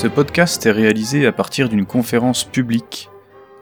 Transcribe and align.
Ce 0.00 0.06
podcast 0.06 0.64
est 0.64 0.70
réalisé 0.70 1.26
à 1.26 1.32
partir 1.32 1.68
d'une 1.68 1.84
conférence 1.84 2.44
publique 2.44 3.10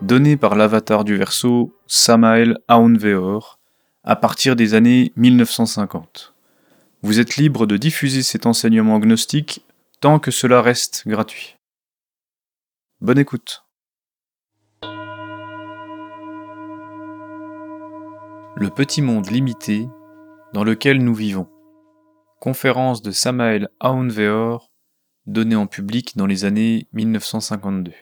donnée 0.03 0.37
par 0.37 0.55
l'avatar 0.55 1.03
du 1.03 1.17
verso 1.17 1.77
Samael 1.89 2.59
Aounveor 2.69 3.59
à 4.05 4.15
partir 4.15 4.55
des 4.55 4.75
années 4.75 5.13
1950. 5.17 6.35
Vous 7.03 7.19
êtes 7.19 7.39
libre 7.39 7.67
de 7.67 7.77
diffuser 7.77 8.23
cet 8.23 8.47
enseignement 8.47 9.01
gnostique 9.01 9.67
tant 9.99 10.21
que 10.21 10.31
cela 10.31 10.63
reste 10.63 11.09
gratuit. 11.09 11.57
Bonne 13.01 13.19
écoute. 13.19 13.65
Le 18.55 18.71
petit 18.71 19.03
monde 19.03 19.29
limité 19.29 19.89
dans 20.55 20.63
lequel 20.63 21.03
nous 21.03 21.15
vivons. 21.15 21.49
Conférence 22.39 23.03
de 23.03 23.11
Samael 23.11 23.71
Aounveor 23.81 24.71
donnée 25.29 25.57
en 25.57 25.67
public 25.67 26.17
dans 26.17 26.27
les 26.27 26.45
années 26.45 26.89
1952. 26.95 27.93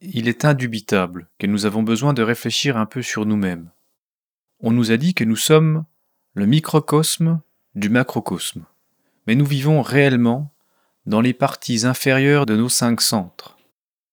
Il 0.00 0.28
est 0.28 0.44
indubitable 0.44 1.28
que 1.38 1.46
nous 1.46 1.66
avons 1.66 1.82
besoin 1.82 2.12
de 2.12 2.22
réfléchir 2.22 2.76
un 2.76 2.86
peu 2.86 3.02
sur 3.02 3.26
nous-mêmes. 3.26 3.70
On 4.60 4.70
nous 4.70 4.92
a 4.92 4.96
dit 4.96 5.14
que 5.14 5.24
nous 5.24 5.36
sommes 5.36 5.84
le 6.34 6.46
microcosme 6.46 7.40
du 7.74 7.88
macrocosme, 7.88 8.64
mais 9.26 9.34
nous 9.34 9.44
vivons 9.44 9.82
réellement 9.82 10.54
dans 11.04 11.20
les 11.20 11.34
parties 11.34 11.84
inférieures 11.84 12.46
de 12.46 12.56
nos 12.56 12.68
cinq 12.68 13.00
centres. 13.00 13.58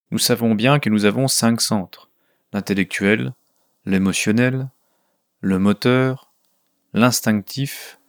Nous 0.09 0.19
savons 0.19 0.55
bien 0.55 0.79
que 0.79 0.89
nous 0.89 1.05
avons 1.05 1.27
cinq 1.27 1.61
centres, 1.61 2.09
l'intellectuel, 2.52 3.33
l'émotionnel, 3.85 4.69
le 5.39 5.59
moteur, 5.59 6.33
l'instinctif 6.93 7.99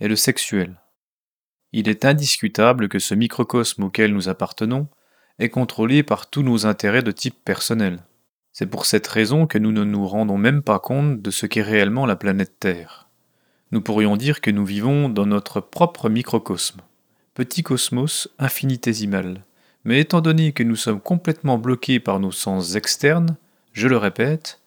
et 0.00 0.08
le 0.08 0.16
sexuel. 0.16 0.80
Il 1.78 1.90
est 1.90 2.06
indiscutable 2.06 2.88
que 2.88 2.98
ce 2.98 3.14
microcosme 3.14 3.82
auquel 3.82 4.14
nous 4.14 4.30
appartenons 4.30 4.88
est 5.38 5.50
contrôlé 5.50 6.02
par 6.02 6.30
tous 6.30 6.42
nos 6.42 6.64
intérêts 6.64 7.02
de 7.02 7.10
type 7.10 7.36
personnel. 7.44 7.98
C'est 8.50 8.64
pour 8.64 8.86
cette 8.86 9.06
raison 9.06 9.46
que 9.46 9.58
nous 9.58 9.72
ne 9.72 9.84
nous 9.84 10.06
rendons 10.08 10.38
même 10.38 10.62
pas 10.62 10.78
compte 10.78 11.20
de 11.20 11.30
ce 11.30 11.44
qu'est 11.44 11.60
réellement 11.60 12.06
la 12.06 12.16
planète 12.16 12.58
Terre. 12.58 13.10
Nous 13.72 13.82
pourrions 13.82 14.16
dire 14.16 14.40
que 14.40 14.50
nous 14.50 14.64
vivons 14.64 15.10
dans 15.10 15.26
notre 15.26 15.60
propre 15.60 16.08
microcosme, 16.08 16.80
petit 17.34 17.62
cosmos 17.62 18.30
infinitésimal, 18.38 19.44
mais 19.84 20.00
étant 20.00 20.22
donné 20.22 20.52
que 20.52 20.62
nous 20.62 20.76
sommes 20.76 21.02
complètement 21.02 21.58
bloqués 21.58 22.00
par 22.00 22.20
nos 22.20 22.32
sens 22.32 22.74
externes, 22.74 23.36
je 23.74 23.86
le 23.86 23.98
répète, 23.98 24.62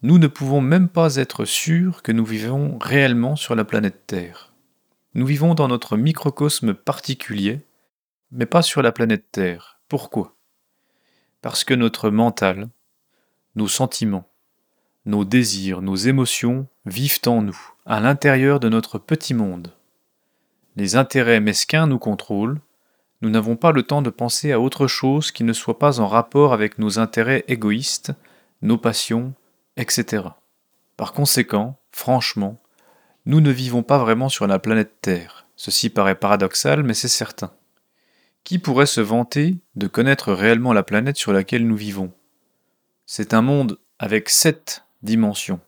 nous 0.00 0.16
ne 0.16 0.26
pouvons 0.26 0.62
même 0.62 0.88
pas 0.88 1.16
être 1.16 1.44
sûrs 1.44 2.00
que 2.00 2.12
nous 2.12 2.24
vivons 2.24 2.78
réellement 2.80 3.36
sur 3.36 3.54
la 3.54 3.66
planète 3.66 4.06
Terre. 4.06 4.54
Nous 5.16 5.24
vivons 5.24 5.54
dans 5.54 5.66
notre 5.66 5.96
microcosme 5.96 6.74
particulier, 6.74 7.62
mais 8.32 8.44
pas 8.44 8.60
sur 8.60 8.82
la 8.82 8.92
planète 8.92 9.24
Terre. 9.32 9.80
Pourquoi? 9.88 10.36
Parce 11.40 11.64
que 11.64 11.72
notre 11.72 12.10
mental, 12.10 12.68
nos 13.54 13.66
sentiments, 13.66 14.28
nos 15.06 15.24
désirs, 15.24 15.80
nos 15.80 15.96
émotions 15.96 16.66
vivent 16.84 17.20
en 17.24 17.40
nous, 17.40 17.58
à 17.86 17.98
l'intérieur 17.98 18.60
de 18.60 18.68
notre 18.68 18.98
petit 18.98 19.32
monde. 19.32 19.72
Les 20.76 20.96
intérêts 20.96 21.40
mesquins 21.40 21.86
nous 21.86 21.98
contrôlent, 21.98 22.60
nous 23.22 23.30
n'avons 23.30 23.56
pas 23.56 23.72
le 23.72 23.84
temps 23.84 24.02
de 24.02 24.10
penser 24.10 24.52
à 24.52 24.60
autre 24.60 24.86
chose 24.86 25.30
qui 25.32 25.44
ne 25.44 25.54
soit 25.54 25.78
pas 25.78 25.98
en 25.98 26.08
rapport 26.08 26.52
avec 26.52 26.78
nos 26.78 26.98
intérêts 26.98 27.42
égoïstes, 27.48 28.12
nos 28.60 28.76
passions, 28.76 29.32
etc. 29.78 30.24
Par 30.98 31.14
conséquent, 31.14 31.78
franchement, 31.90 32.60
nous 33.26 33.40
ne 33.40 33.50
vivons 33.50 33.82
pas 33.82 33.98
vraiment 33.98 34.28
sur 34.28 34.46
la 34.46 34.60
planète 34.60 35.00
Terre. 35.02 35.48
Ceci 35.56 35.90
paraît 35.90 36.14
paradoxal, 36.14 36.84
mais 36.84 36.94
c'est 36.94 37.08
certain. 37.08 37.52
Qui 38.44 38.60
pourrait 38.60 38.86
se 38.86 39.00
vanter 39.00 39.56
de 39.74 39.88
connaître 39.88 40.32
réellement 40.32 40.72
la 40.72 40.84
planète 40.84 41.16
sur 41.16 41.32
laquelle 41.32 41.66
nous 41.66 41.76
vivons? 41.76 42.12
C'est 43.04 43.34
un 43.34 43.42
monde 43.42 43.80
avec 43.98 44.28
sept 44.28 44.84
dimensions. 45.02 45.60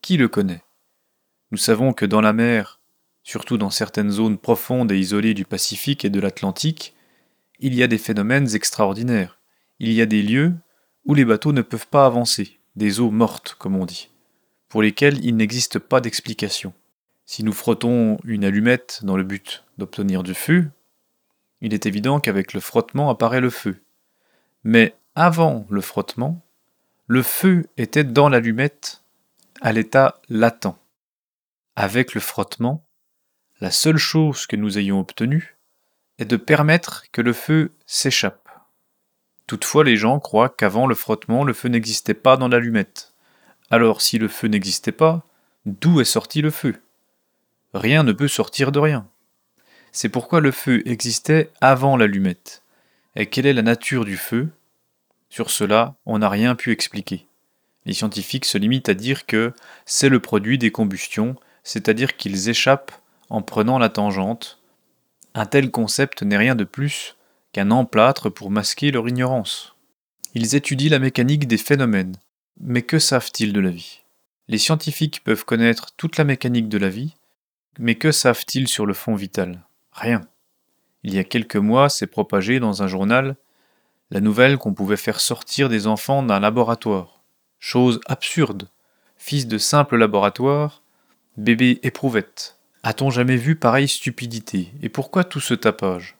Qui 0.00 0.16
le 0.16 0.28
connaît? 0.28 0.62
Nous 1.50 1.58
savons 1.58 1.92
que 1.92 2.06
dans 2.06 2.20
la 2.20 2.32
mer, 2.32 2.80
surtout 3.24 3.58
dans 3.58 3.70
certaines 3.70 4.12
zones 4.12 4.38
profondes 4.38 4.92
et 4.92 4.98
isolées 4.98 5.34
du 5.34 5.44
Pacifique 5.44 6.04
et 6.04 6.10
de 6.10 6.20
l'Atlantique, 6.20 6.94
il 7.58 7.74
y 7.74 7.82
a 7.82 7.88
des 7.88 7.98
phénomènes 7.98 8.54
extraordinaires. 8.54 9.40
Il 9.80 9.92
y 9.92 10.00
a 10.00 10.06
des 10.06 10.22
lieux 10.22 10.54
où 11.04 11.14
les 11.14 11.24
bateaux 11.24 11.52
ne 11.52 11.62
peuvent 11.62 11.88
pas 11.88 12.06
avancer, 12.06 12.60
des 12.76 13.00
eaux 13.00 13.10
mortes, 13.10 13.56
comme 13.58 13.74
on 13.74 13.86
dit, 13.86 14.08
pour 14.68 14.82
lesquelles 14.82 15.24
il 15.24 15.36
n'existe 15.36 15.80
pas 15.80 16.00
d'explication. 16.00 16.72
Si 17.32 17.44
nous 17.44 17.54
frottons 17.54 18.18
une 18.24 18.44
allumette 18.44 19.00
dans 19.04 19.16
le 19.16 19.22
but 19.22 19.64
d'obtenir 19.78 20.22
du 20.22 20.34
feu, 20.34 20.68
il 21.62 21.72
est 21.72 21.86
évident 21.86 22.20
qu'avec 22.20 22.52
le 22.52 22.60
frottement 22.60 23.08
apparaît 23.08 23.40
le 23.40 23.48
feu. 23.48 23.80
Mais 24.64 24.94
avant 25.14 25.64
le 25.70 25.80
frottement, 25.80 26.44
le 27.06 27.22
feu 27.22 27.64
était 27.78 28.04
dans 28.04 28.28
l'allumette 28.28 29.02
à 29.62 29.72
l'état 29.72 30.20
latent. 30.28 30.76
Avec 31.74 32.12
le 32.12 32.20
frottement, 32.20 32.84
la 33.62 33.70
seule 33.70 33.96
chose 33.96 34.44
que 34.46 34.56
nous 34.56 34.76
ayons 34.76 35.00
obtenue 35.00 35.56
est 36.18 36.26
de 36.26 36.36
permettre 36.36 37.10
que 37.12 37.22
le 37.22 37.32
feu 37.32 37.72
s'échappe. 37.86 38.50
Toutefois, 39.46 39.84
les 39.84 39.96
gens 39.96 40.20
croient 40.20 40.50
qu'avant 40.50 40.86
le 40.86 40.94
frottement, 40.94 41.44
le 41.44 41.54
feu 41.54 41.70
n'existait 41.70 42.12
pas 42.12 42.36
dans 42.36 42.48
l'allumette. 42.48 43.14
Alors, 43.70 44.02
si 44.02 44.18
le 44.18 44.28
feu 44.28 44.48
n'existait 44.48 44.92
pas, 44.92 45.24
d'où 45.64 45.98
est 46.02 46.04
sorti 46.04 46.42
le 46.42 46.50
feu? 46.50 46.78
Rien 47.74 48.02
ne 48.02 48.12
peut 48.12 48.28
sortir 48.28 48.72
de 48.72 48.78
rien. 48.78 49.06
C'est 49.92 50.08
pourquoi 50.08 50.40
le 50.40 50.50
feu 50.50 50.82
existait 50.86 51.50
avant 51.60 51.96
l'allumette. 51.96 52.62
Et 53.16 53.26
quelle 53.26 53.46
est 53.46 53.52
la 53.52 53.62
nature 53.62 54.04
du 54.04 54.16
feu? 54.16 54.48
Sur 55.28 55.50
cela, 55.50 55.94
on 56.06 56.18
n'a 56.18 56.28
rien 56.28 56.54
pu 56.54 56.72
expliquer. 56.72 57.26
Les 57.84 57.94
scientifiques 57.94 58.44
se 58.44 58.58
limitent 58.58 58.88
à 58.88 58.94
dire 58.94 59.26
que 59.26 59.52
c'est 59.86 60.08
le 60.08 60.20
produit 60.20 60.58
des 60.58 60.70
combustions, 60.70 61.36
c'est-à-dire 61.64 62.16
qu'ils 62.16 62.48
échappent 62.48 62.92
en 63.28 63.42
prenant 63.42 63.78
la 63.78 63.88
tangente. 63.88 64.60
Un 65.34 65.46
tel 65.46 65.70
concept 65.70 66.22
n'est 66.22 66.36
rien 66.36 66.54
de 66.54 66.64
plus 66.64 67.16
qu'un 67.52 67.70
emplâtre 67.70 68.30
pour 68.30 68.50
masquer 68.50 68.90
leur 68.90 69.08
ignorance. 69.08 69.74
Ils 70.34 70.54
étudient 70.54 70.90
la 70.90 70.98
mécanique 70.98 71.46
des 71.46 71.58
phénomènes, 71.58 72.16
mais 72.60 72.82
que 72.82 72.98
savent-ils 72.98 73.52
de 73.52 73.60
la 73.60 73.70
vie? 73.70 74.00
Les 74.48 74.58
scientifiques 74.58 75.22
peuvent 75.24 75.44
connaître 75.44 75.92
toute 75.96 76.16
la 76.18 76.24
mécanique 76.24 76.68
de 76.68 76.78
la 76.78 76.88
vie, 76.88 77.14
mais 77.78 77.94
que 77.94 78.12
savent-ils 78.12 78.68
sur 78.68 78.86
le 78.86 78.94
fond 78.94 79.14
vital? 79.14 79.60
Rien. 79.92 80.22
Il 81.02 81.14
y 81.14 81.18
a 81.18 81.24
quelques 81.24 81.56
mois 81.56 81.88
s'est 81.88 82.06
propagé 82.06 82.60
dans 82.60 82.82
un 82.82 82.86
journal 82.86 83.36
la 84.10 84.20
nouvelle 84.20 84.58
qu'on 84.58 84.74
pouvait 84.74 84.98
faire 84.98 85.20
sortir 85.20 85.70
des 85.70 85.86
enfants 85.86 86.22
d'un 86.22 86.38
laboratoire. 86.38 87.22
Chose 87.58 87.98
absurde. 88.06 88.68
Fils 89.16 89.46
de 89.46 89.56
simple 89.56 89.96
laboratoire, 89.96 90.82
bébé 91.38 91.80
éprouvette. 91.82 92.58
A-t-on 92.82 93.10
jamais 93.10 93.36
vu 93.36 93.56
pareille 93.56 93.88
stupidité? 93.88 94.72
Et 94.82 94.88
pourquoi 94.88 95.24
tout 95.24 95.40
ce 95.40 95.54
tapage? 95.54 96.16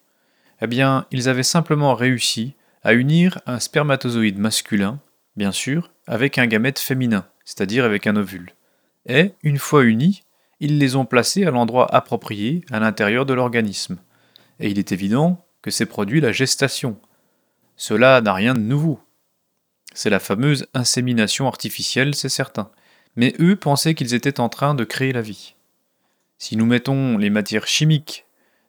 Eh 0.62 0.66
bien, 0.66 1.06
ils 1.10 1.28
avaient 1.28 1.42
simplement 1.42 1.94
réussi 1.94 2.54
à 2.82 2.94
unir 2.94 3.40
un 3.46 3.58
spermatozoïde 3.58 4.38
masculin, 4.38 5.00
bien 5.36 5.52
sûr, 5.52 5.90
avec 6.06 6.38
un 6.38 6.46
gamète 6.46 6.78
féminin, 6.78 7.26
c'est-à-dire 7.44 7.84
avec 7.84 8.06
un 8.06 8.16
ovule. 8.16 8.54
Et, 9.06 9.32
une 9.42 9.58
fois 9.58 9.84
unis, 9.84 10.22
ils 10.62 10.78
les 10.78 10.94
ont 10.94 11.04
placés 11.04 11.44
à 11.44 11.50
l'endroit 11.50 11.92
approprié 11.92 12.64
à 12.70 12.78
l'intérieur 12.78 13.26
de 13.26 13.34
l'organisme. 13.34 13.98
Et 14.60 14.70
il 14.70 14.78
est 14.78 14.92
évident 14.92 15.44
que 15.60 15.72
s'est 15.72 15.86
produit 15.86 16.20
la 16.20 16.30
gestation. 16.30 16.96
Cela 17.76 18.20
n'a 18.20 18.32
rien 18.32 18.54
de 18.54 18.60
nouveau. 18.60 19.00
C'est 19.92 20.08
la 20.08 20.20
fameuse 20.20 20.68
insémination 20.72 21.48
artificielle, 21.48 22.14
c'est 22.14 22.28
certain. 22.28 22.70
Mais 23.16 23.34
eux 23.40 23.56
pensaient 23.56 23.94
qu'ils 23.94 24.14
étaient 24.14 24.38
en 24.38 24.48
train 24.48 24.76
de 24.76 24.84
créer 24.84 25.12
la 25.12 25.20
vie. 25.20 25.56
Si 26.38 26.56
nous 26.56 26.64
mettons 26.64 27.19
les 27.19 27.28
matières 27.28 27.66
chimiques 27.66 28.25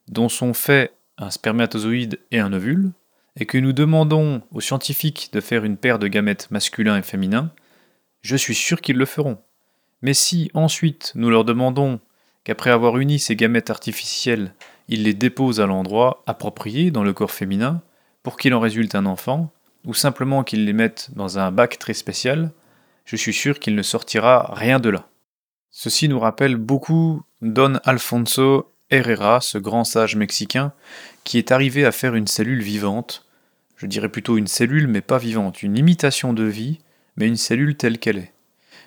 dont 0.07 0.29
sont 0.29 0.55
faits 0.55 0.95
un 1.19 1.29
spermatozoïde 1.29 2.19
et 2.31 2.39
un 2.39 2.53
ovule, 2.53 2.91
et 3.39 3.45
que 3.45 3.59
nous 3.59 3.71
demandons 3.71 4.41
aux 4.51 4.61
scientifiques 4.61 5.29
de 5.31 5.41
faire 5.41 5.63
une 5.63 5.77
paire 5.77 5.99
de 5.99 6.07
gamètes 6.07 6.49
masculins 6.49 6.97
et 6.97 7.03
féminins, 7.03 7.51
je 8.21 8.35
suis 8.35 8.55
sûr 8.55 8.81
qu'ils 8.81 8.97
le 8.97 9.05
feront. 9.05 9.37
Mais 10.03 10.13
si 10.13 10.51
ensuite 10.53 11.13
nous 11.15 11.29
leur 11.29 11.45
demandons 11.45 11.99
qu'après 12.43 12.69
avoir 12.69 12.97
uni 12.97 13.19
ces 13.19 13.37
gamètes 13.37 13.69
artificielles, 13.69 14.53
ils 14.89 15.03
les 15.03 15.13
déposent 15.13 15.61
à 15.61 15.65
l'endroit 15.65 16.21
approprié 16.27 16.91
dans 16.91 17.03
le 17.03 17.13
corps 17.13 17.31
féminin 17.31 17.81
pour 18.21 18.37
qu'il 18.37 18.53
en 18.53 18.59
résulte 18.59 18.95
un 18.95 19.05
enfant, 19.05 19.51
ou 19.85 19.93
simplement 19.93 20.43
qu'ils 20.43 20.65
les 20.65 20.73
mettent 20.73 21.09
dans 21.15 21.39
un 21.39 21.51
bac 21.51 21.79
très 21.79 21.93
spécial, 21.93 22.51
je 23.05 23.15
suis 23.15 23.33
sûr 23.33 23.59
qu'il 23.59 23.75
ne 23.75 23.81
sortira 23.81 24.53
rien 24.53 24.79
de 24.79 24.89
là. 24.89 25.07
Ceci 25.71 26.07
nous 26.07 26.19
rappelle 26.19 26.57
beaucoup 26.57 27.23
Don 27.41 27.79
Alfonso 27.83 28.73
Herrera, 28.89 29.41
ce 29.41 29.57
grand 29.57 29.85
sage 29.85 30.15
mexicain, 30.15 30.73
qui 31.23 31.37
est 31.37 31.51
arrivé 31.51 31.85
à 31.85 31.91
faire 31.91 32.15
une 32.15 32.27
cellule 32.27 32.61
vivante, 32.61 33.25
je 33.77 33.85
dirais 33.85 34.09
plutôt 34.09 34.37
une 34.37 34.47
cellule 34.47 34.87
mais 34.87 35.01
pas 35.01 35.17
vivante, 35.17 35.63
une 35.63 35.77
imitation 35.77 36.33
de 36.33 36.43
vie, 36.43 36.79
mais 37.15 37.27
une 37.27 37.37
cellule 37.37 37.75
telle 37.75 37.99
qu'elle 37.99 38.17
est. 38.17 38.32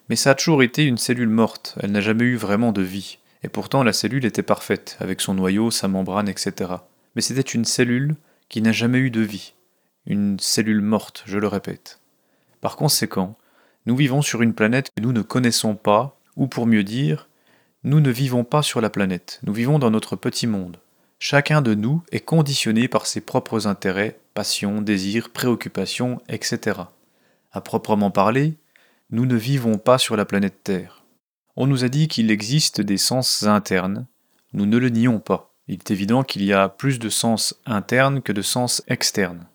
Mais 0.09 0.17
ça 0.17 0.31
a 0.31 0.35
toujours 0.35 0.63
été 0.63 0.85
une 0.85 0.99
cellule 0.99 1.29
morte, 1.29 1.77
elle 1.81 1.93
n'a 1.93 2.01
jamais 2.01 2.25
eu 2.25 2.37
vraiment 2.37 2.73
de 2.73 2.83
vie, 2.83 3.19
et 3.43 3.49
pourtant 3.49 3.83
la 3.83 3.93
cellule 3.93 4.25
était 4.25 4.43
parfaite, 4.43 4.97
avec 5.01 5.21
son 5.21 5.35
noyau, 5.35 5.71
sa 5.71 5.89
membrane, 5.89 6.29
etc. 6.29 6.71
Mais 7.15 7.23
c'était 7.23 7.41
une 7.41 7.65
cellule 7.65 8.15
qui 8.49 8.63
n'a 8.63 8.73
jamais 8.73 8.99
eu 8.99 9.11
de 9.11 9.21
vie, 9.21 9.55
une 10.07 10.39
cellule 10.39 10.81
morte, 10.81 11.25
je 11.27 11.39
le 11.39 11.49
répète. 11.49 12.01
Par 12.61 12.77
conséquent, 12.77 13.37
nous 13.87 13.97
vivons 13.97 14.23
sur 14.23 14.43
une 14.43 14.55
planète 14.55 14.91
que 14.97 15.03
nous 15.03 15.13
ne 15.13 15.23
connaissons 15.23 15.75
pas, 15.75 16.19
ou 16.37 16.47
pour 16.47 16.67
mieux 16.67 16.85
dire, 16.85 17.29
nous 17.83 18.01
ne 18.01 18.11
vivons 18.11 18.45
pas 18.45 18.63
sur 18.63 18.81
la 18.81 18.91
planète, 18.91 19.41
nous 19.45 19.53
vivons 19.53 19.79
dans 19.79 19.91
notre 19.91 20.17
petit 20.17 20.47
monde. 20.47 20.79
Chacun 21.19 21.63
de 21.63 21.75
nous 21.75 22.03
est 22.13 22.21
conditionné 22.21 22.89
par 22.89 23.07
ses 23.07 23.21
propres 23.21 23.67
intérêts, 23.67 24.19
passions, 24.35 24.83
désirs, 24.83 25.31
préoccupations, 25.31 26.21
etc. 26.29 26.81
À 27.53 27.61
proprement 27.61 28.11
parler, 28.11 28.55
nous 29.11 29.27
ne 29.27 29.37
vivons 29.37 29.79
pas 29.79 29.99
sur 29.99 30.17
la 30.17 30.25
planète 30.25 30.65
Terre. 30.65 31.05
On 31.55 31.67
nous 31.67 31.85
a 31.85 31.89
dit 31.89 32.09
qu'il 32.09 32.31
existe 32.31 32.81
des 32.81 32.97
sens 32.97 33.45
internes, 33.45 34.07
nous 34.53 34.67
ne 34.67 34.79
le 34.79 34.89
nions 34.89 35.21
pas. 35.21 35.55
Il 35.69 35.75
est 35.75 35.91
évident 35.91 36.23
qu'il 36.23 36.45
y 36.45 36.53
a 36.53 36.69
plus 36.69 36.99
de 36.99 37.09
sens 37.09 37.55
internes 37.67 38.21
que 38.21 38.33
de 38.33 38.43
sens 38.43 38.83
externes. 38.89 39.47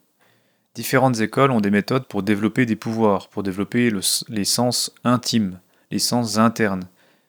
Différentes 0.73 1.19
écoles 1.19 1.51
ont 1.51 1.59
des 1.59 1.69
méthodes 1.69 2.07
pour 2.07 2.23
développer 2.23 2.65
des 2.65 2.77
pouvoirs, 2.77 3.27
pour 3.27 3.43
développer 3.43 3.91
les 4.29 4.45
sens 4.45 4.93
intimes, 5.03 5.59
les 5.91 5.99
sens 5.99 6.37
internes. 6.37 6.87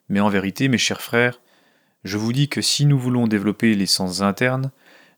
Mais 0.08 0.20
en 0.20 0.28
vérité, 0.28 0.68
mes 0.68 0.78
chers 0.78 1.02
frères, 1.02 1.40
je 2.04 2.18
vous 2.18 2.32
dis 2.32 2.48
que 2.48 2.62
si 2.62 2.86
nous 2.86 2.98
voulons 2.98 3.26
développer 3.26 3.74
les 3.74 3.86
sens 3.86 4.22
internes, 4.22 4.70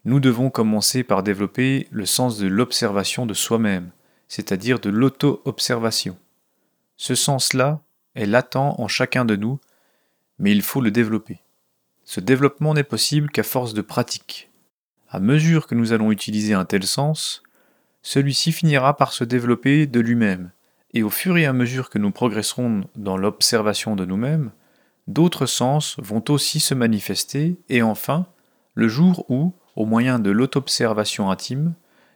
nous 0.06 0.20
devons 0.20 0.48
commencer 0.48 1.02
par 1.02 1.22
développer 1.22 1.86
le 1.90 2.06
sens 2.06 2.38
de 2.38 2.46
l'observation 2.46 3.26
de 3.26 3.34
soi-même, 3.34 3.90
c'est-à-dire 4.28 4.80
de 4.80 4.90
l'auto-observation. 4.90 6.16
Ce 6.96 7.14
sens-là 7.14 7.80
est 8.14 8.26
latent 8.26 8.56
en 8.56 8.88
chacun 8.88 9.24
de 9.24 9.36
nous, 9.36 9.60
mais 10.38 10.52
il 10.52 10.62
faut 10.62 10.80
le 10.80 10.90
développer. 10.90 11.40
Ce 12.04 12.20
développement 12.20 12.74
n'est 12.74 12.84
possible 12.84 13.30
qu'à 13.30 13.42
force 13.42 13.74
de 13.74 13.82
pratique. 13.82 14.50
À 15.08 15.20
mesure 15.20 15.66
que 15.66 15.74
nous 15.74 15.92
allons 15.92 16.12
utiliser 16.12 16.54
un 16.54 16.64
tel 16.64 16.84
sens, 16.84 17.42
celui-ci 18.02 18.52
finira 18.52 18.96
par 18.96 19.12
se 19.12 19.24
développer 19.24 19.86
de 19.86 20.00
lui-même, 20.00 20.50
et 20.92 21.02
au 21.02 21.10
fur 21.10 21.36
et 21.36 21.46
à 21.46 21.52
mesure 21.52 21.90
que 21.90 21.98
nous 21.98 22.10
progresserons 22.10 22.82
dans 22.96 23.16
l'observation 23.16 23.96
de 23.96 24.04
nous-mêmes, 24.04 24.52
d'autres 25.08 25.46
sens 25.46 25.96
vont 25.98 26.22
aussi 26.28 26.60
se 26.60 26.74
manifester, 26.74 27.56
et 27.68 27.82
enfin, 27.82 28.26
le 28.74 28.88
jour 28.88 29.24
où, 29.30 29.54
au 29.76 29.86
moyen 29.86 30.18
de 30.18 30.30
l'autobservation 30.30 31.30
intime, 31.30 31.74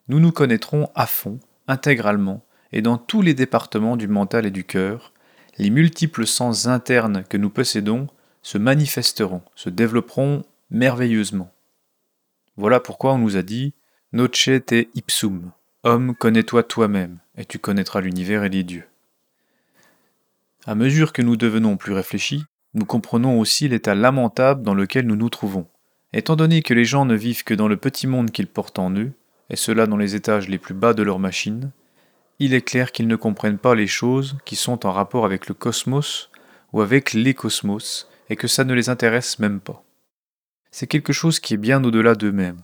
nous 0.09 0.21
nous 0.21 0.33
connaîtrons 0.33 0.91
à 0.95 1.07
fond, 1.07 1.41
intégralement, 1.67 2.43
et 2.73 2.83
dans 2.83 2.99
tous 2.99 3.23
les 3.23 3.35
départements 3.35 3.97
du 3.97 4.09
mental 4.09 4.47
et 4.47 4.51
du 4.51 4.65
cœur, 4.65 5.13
les 5.59 5.71
multiples 5.71 6.27
sens 6.27 6.67
internes 6.67 7.25
que 7.29 7.37
nous 7.37 7.51
possédons 7.51 8.07
se 8.43 8.59
manifesteront, 8.59 9.43
se 9.55 9.71
développeront 9.71 10.45
merveilleusement. 10.71 11.53
Voilà 12.57 12.81
pourquoi 12.81 13.15
on 13.15 13.19
nous 13.19 13.37
a 13.37 13.43
dit 13.43 13.75
Noce 14.13 14.51
te 14.67 14.87
ipsum, 14.95 15.53
Homme, 15.85 16.15
connais-toi 16.15 16.63
toi-même, 16.63 17.19
et 17.37 17.45
tu 17.45 17.59
connaîtras 17.59 18.01
l'univers 18.01 18.45
et 18.45 18.49
les 18.49 18.65
dieux. 18.65 18.87
À 20.67 20.75
mesure 20.75 21.13
que 21.13 21.23
nous 21.23 21.37
devenons 21.37 21.77
plus 21.77 21.93
réfléchis, 21.93 22.45
nous 22.75 22.85
comprenons 22.85 23.41
aussi 23.41 23.69
l'état 23.69 23.95
lamentable 23.95 24.63
dans 24.63 24.75
lequel 24.75 25.07
nous 25.07 25.17
nous 25.17 25.31
trouvons. 25.31 25.67
Étant 26.13 26.37
donné 26.37 26.63
que 26.63 26.75
les 26.75 26.85
gens 26.85 27.05
ne 27.05 27.15
vivent 27.15 27.45
que 27.45 27.55
dans 27.55 27.69
le 27.69 27.77
petit 27.77 28.07
monde 28.07 28.31
qu'ils 28.31 28.47
portent 28.47 28.79
en 28.79 28.95
eux, 28.95 29.13
et 29.51 29.57
cela 29.57 29.87
dans 29.87 29.97
les 29.97 30.15
étages 30.15 30.49
les 30.49 30.59
plus 30.59 30.75
bas 30.75 30.95
de 30.95 31.03
leur 31.03 31.19
machine, 31.19 31.71
il 32.39 32.55
est 32.55 32.63
clair 32.63 32.93
qu'ils 32.93 33.09
ne 33.09 33.17
comprennent 33.17 33.59
pas 33.59 33.75
les 33.75 33.87
choses 33.87 34.37
qui 34.45 34.57
sont 34.57 34.87
en 34.87 34.93
rapport 34.93 35.25
avec 35.25 35.49
le 35.49 35.55
cosmos 35.55 36.31
ou 36.73 36.81
avec 36.81 37.13
les 37.13 37.35
cosmos, 37.35 38.09
et 38.31 38.37
que 38.37 38.47
ça 38.47 38.65
ne 38.65 38.75
les 38.75 38.89
intéresse 38.91 39.39
même 39.39 39.61
pas. 39.61 39.83
C'est 40.71 40.87
quelque 40.87 41.13
chose 41.13 41.41
qui 41.41 41.55
est 41.55 41.59
bien 41.59 41.83
au-delà 41.83 42.15
d'eux-mêmes. 42.15 42.63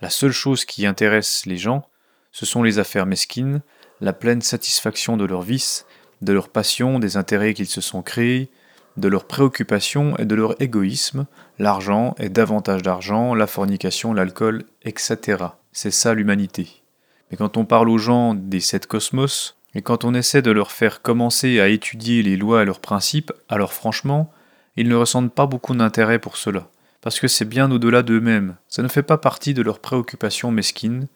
La 0.00 0.10
seule 0.10 0.32
chose 0.32 0.64
qui 0.64 0.86
intéresse 0.86 1.46
les 1.46 1.56
gens, 1.56 1.88
ce 2.32 2.46
sont 2.46 2.62
les 2.62 2.80
affaires 2.80 3.06
mesquines, 3.06 3.62
la 4.00 4.12
pleine 4.12 4.42
satisfaction 4.42 5.16
de 5.16 5.24
leurs 5.24 5.42
vices, 5.42 5.86
de 6.20 6.32
leurs 6.32 6.48
passions, 6.48 6.98
des 6.98 7.16
intérêts 7.16 7.54
qu'ils 7.54 7.68
se 7.68 7.80
sont 7.80 8.02
créés, 8.02 8.50
de 8.96 9.08
leurs 9.08 9.26
préoccupations 9.26 10.16
et 10.18 10.24
de 10.24 10.34
leur 10.34 10.60
égoïsme, 10.60 11.26
l'argent 11.58 12.14
et 12.18 12.28
davantage 12.28 12.82
d'argent, 12.82 13.34
la 13.34 13.46
fornication, 13.46 14.12
l'alcool, 14.12 14.64
etc. 14.82 15.44
C'est 15.72 15.90
ça 15.90 16.12
l'humanité. 16.14 16.83
Mais 17.30 17.36
quand 17.36 17.56
on 17.56 17.64
parle 17.64 17.88
aux 17.88 17.98
gens 17.98 18.34
des 18.34 18.60
sept 18.60 18.86
cosmos, 18.86 19.56
et 19.74 19.82
quand 19.82 20.04
on 20.04 20.14
essaie 20.14 20.42
de 20.42 20.50
leur 20.50 20.70
faire 20.70 21.02
commencer 21.02 21.60
à 21.60 21.68
étudier 21.68 22.22
les 22.22 22.36
lois 22.36 22.62
et 22.62 22.64
leurs 22.64 22.80
principes, 22.80 23.32
alors 23.48 23.72
franchement, 23.72 24.32
ils 24.76 24.88
ne 24.88 24.94
ressentent 24.94 25.34
pas 25.34 25.46
beaucoup 25.46 25.74
d'intérêt 25.74 26.18
pour 26.18 26.36
cela, 26.36 26.68
parce 27.00 27.18
que 27.18 27.28
c'est 27.28 27.44
bien 27.44 27.70
au-delà 27.70 28.02
d'eux-mêmes, 28.02 28.56
ça 28.68 28.82
ne 28.82 28.88
fait 28.88 29.02
pas 29.02 29.18
partie 29.18 29.54
de 29.54 29.62
leurs 29.62 29.80
préoccupations 29.80 30.50
mesquines, 30.50 31.08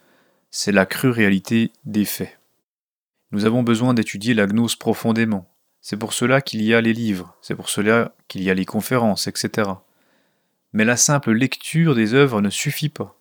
c'est 0.51 0.73
la 0.73 0.87
crue 0.87 1.11
réalité 1.11 1.73
des 1.85 2.05
faits. 2.05 2.39
Nous 3.31 3.45
avons 3.45 3.63
besoin 3.63 3.95
d'étudier 3.95 4.35
la 4.35 4.47
gnose 4.47 4.77
profondément. 4.77 5.47
C'est 5.81 5.99
pour 5.99 6.13
cela 6.13 6.41
qu'il 6.41 6.63
y 6.63 6.75
a 6.75 6.81
les 6.81 6.93
livres, 6.93 7.37
c'est 7.43 7.55
pour 7.55 7.69
cela 7.69 8.13
qu'il 8.27 8.43
y 8.43 8.51
a 8.51 8.55
les 8.55 8.65
conférences, 8.65 9.27
etc. 9.27 9.71
Mais 10.73 10.85
la 10.85 10.97
simple 10.97 11.33
lecture 11.33 11.95
des 11.95 12.15
œuvres 12.15 12.41
ne 12.41 12.51
suffit 12.51 12.89
pas. 12.89 13.17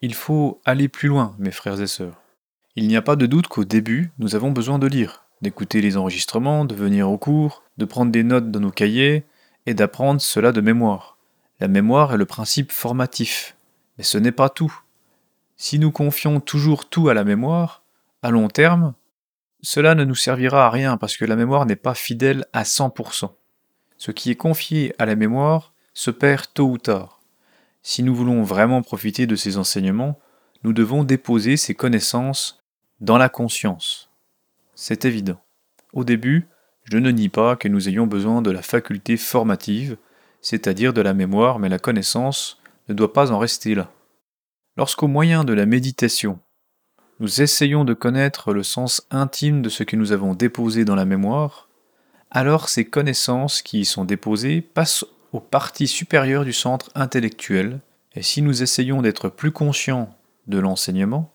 Il 0.00 0.14
faut 0.14 0.60
aller 0.64 0.88
plus 0.88 1.08
loin, 1.08 1.34
mes 1.38 1.52
frères 1.52 1.80
et 1.80 1.86
sœurs. 1.86 2.20
Il 2.76 2.88
n'y 2.88 2.96
a 2.96 3.02
pas 3.02 3.14
de 3.14 3.26
doute 3.26 3.46
qu'au 3.46 3.64
début, 3.64 4.10
nous 4.18 4.34
avons 4.34 4.50
besoin 4.50 4.80
de 4.80 4.88
lire, 4.88 5.26
d'écouter 5.42 5.80
les 5.80 5.96
enregistrements, 5.96 6.64
de 6.64 6.74
venir 6.74 7.08
au 7.08 7.18
cours, 7.18 7.62
de 7.78 7.84
prendre 7.84 8.10
des 8.10 8.24
notes 8.24 8.50
dans 8.50 8.58
nos 8.58 8.72
cahiers, 8.72 9.24
et 9.66 9.74
d'apprendre 9.74 10.20
cela 10.20 10.50
de 10.50 10.60
mémoire. 10.60 11.16
La 11.60 11.68
mémoire 11.68 12.12
est 12.12 12.18
le 12.18 12.26
principe 12.26 12.72
formatif. 12.72 13.56
Mais 13.96 14.04
ce 14.04 14.18
n'est 14.18 14.32
pas 14.32 14.48
tout. 14.48 14.76
Si 15.56 15.78
nous 15.78 15.92
confions 15.92 16.40
toujours 16.40 16.88
tout 16.88 17.08
à 17.08 17.14
la 17.14 17.22
mémoire, 17.22 17.82
à 18.22 18.30
long 18.30 18.48
terme, 18.48 18.94
cela 19.62 19.94
ne 19.94 20.04
nous 20.04 20.16
servira 20.16 20.66
à 20.66 20.70
rien 20.70 20.96
parce 20.96 21.16
que 21.16 21.24
la 21.24 21.36
mémoire 21.36 21.66
n'est 21.66 21.76
pas 21.76 21.94
fidèle 21.94 22.44
à 22.52 22.64
100%. 22.64 23.30
Ce 23.98 24.10
qui 24.10 24.30
est 24.30 24.36
confié 24.36 24.94
à 24.98 25.06
la 25.06 25.14
mémoire 25.14 25.72
se 25.94 26.10
perd 26.10 26.46
tôt 26.52 26.66
ou 26.66 26.78
tard. 26.78 27.20
Si 27.82 28.02
nous 28.02 28.14
voulons 28.14 28.42
vraiment 28.42 28.82
profiter 28.82 29.26
de 29.26 29.36
ces 29.36 29.58
enseignements, 29.58 30.18
nous 30.64 30.72
devons 30.72 31.04
déposer 31.04 31.56
ces 31.56 31.74
connaissances 31.74 32.63
dans 33.00 33.18
la 33.18 33.28
conscience. 33.28 34.10
C'est 34.74 35.04
évident. 35.04 35.40
Au 35.92 36.04
début, 36.04 36.48
je 36.84 36.98
ne 36.98 37.10
nie 37.10 37.28
pas 37.28 37.56
que 37.56 37.68
nous 37.68 37.88
ayons 37.88 38.06
besoin 38.06 38.42
de 38.42 38.50
la 38.50 38.62
faculté 38.62 39.16
formative, 39.16 39.96
c'est-à-dire 40.40 40.92
de 40.92 41.00
la 41.00 41.14
mémoire, 41.14 41.58
mais 41.58 41.68
la 41.68 41.78
connaissance 41.78 42.58
ne 42.88 42.94
doit 42.94 43.12
pas 43.12 43.32
en 43.32 43.38
rester 43.38 43.74
là. 43.74 43.90
Lorsqu'au 44.76 45.06
moyen 45.06 45.44
de 45.44 45.52
la 45.52 45.66
méditation, 45.66 46.38
nous 47.20 47.40
essayons 47.40 47.84
de 47.84 47.94
connaître 47.94 48.52
le 48.52 48.62
sens 48.62 49.06
intime 49.10 49.62
de 49.62 49.68
ce 49.68 49.84
que 49.84 49.96
nous 49.96 50.12
avons 50.12 50.34
déposé 50.34 50.84
dans 50.84 50.96
la 50.96 51.04
mémoire, 51.04 51.68
alors 52.30 52.68
ces 52.68 52.84
connaissances 52.84 53.62
qui 53.62 53.80
y 53.80 53.84
sont 53.84 54.04
déposées 54.04 54.60
passent 54.60 55.04
aux 55.32 55.40
parties 55.40 55.86
supérieures 55.86 56.44
du 56.44 56.52
centre 56.52 56.90
intellectuel, 56.94 57.80
et 58.14 58.22
si 58.22 58.42
nous 58.42 58.62
essayons 58.62 59.02
d'être 59.02 59.28
plus 59.28 59.52
conscients 59.52 60.14
de 60.48 60.58
l'enseignement, 60.58 61.32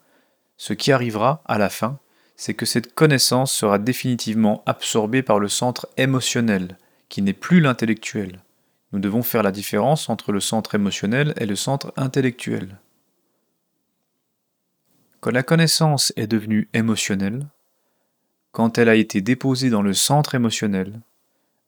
ce 0.60 0.74
qui 0.74 0.92
arrivera 0.92 1.42
à 1.46 1.58
la 1.58 1.70
fin, 1.70 2.00
c'est 2.36 2.54
que 2.54 2.66
cette 2.66 2.94
connaissance 2.94 3.54
sera 3.54 3.80
définitivement 3.80 4.62
absorbée 4.66 5.24
par 5.24 5.40
le 5.40 5.48
centre 5.48 5.88
émotionnel, 5.96 6.78
qui 7.08 7.22
n'est 7.22 7.34
plus 7.34 7.62
l'intellectuel. 7.62 8.44
Nous 8.92 9.00
devons 9.00 9.24
faire 9.24 9.42
la 9.42 9.54
différence 9.54 10.10
entre 10.10 10.34
le 10.34 10.42
centre 10.42 10.76
émotionnel 10.76 11.34
et 11.38 11.46
le 11.46 11.56
centre 11.56 11.94
intellectuel. 11.96 12.78
Quand 15.22 15.32
la 15.32 15.44
connaissance 15.44 16.12
est 16.18 16.28
devenue 16.28 16.68
émotionnelle, 16.74 17.48
quand 18.52 18.78
elle 18.78 18.90
a 18.90 18.96
été 18.96 19.22
déposée 19.22 19.70
dans 19.70 19.82
le 19.82 19.94
centre 19.94 20.36
émotionnel, 20.36 21.00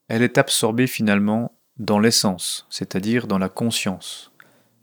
elle 0.09 0.21
est 0.21 0.37
absorbée 0.37 0.87
finalement 0.87 1.53
dans 1.77 1.99
l'essence, 1.99 2.67
c'est-à-dire 2.69 3.27
dans 3.27 3.37
la 3.37 3.49
conscience. 3.49 4.33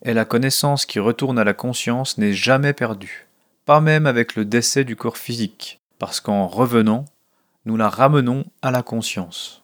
Et 0.03 0.15
la 0.15 0.25
connaissance 0.25 0.87
qui 0.87 0.99
retourne 0.99 1.39
à 1.39 1.45
la 1.45 1.55
conscience 1.55 2.17
n'est 2.17 2.33
jamais 2.33 2.73
perdue, 2.73 3.28
pas 3.69 3.83
même 3.83 4.07
avec 4.07 4.35
le 4.35 4.47
décès 4.47 4.83
du 4.83 4.97
corps 4.97 5.19
physique, 5.19 5.83
parce 5.99 6.21
qu'en 6.21 6.47
revenant, 6.47 7.05
nous 7.67 7.77
la 7.77 7.91
ramenons 7.91 8.47
à 8.63 8.71
la 8.71 8.83
conscience. 8.83 9.63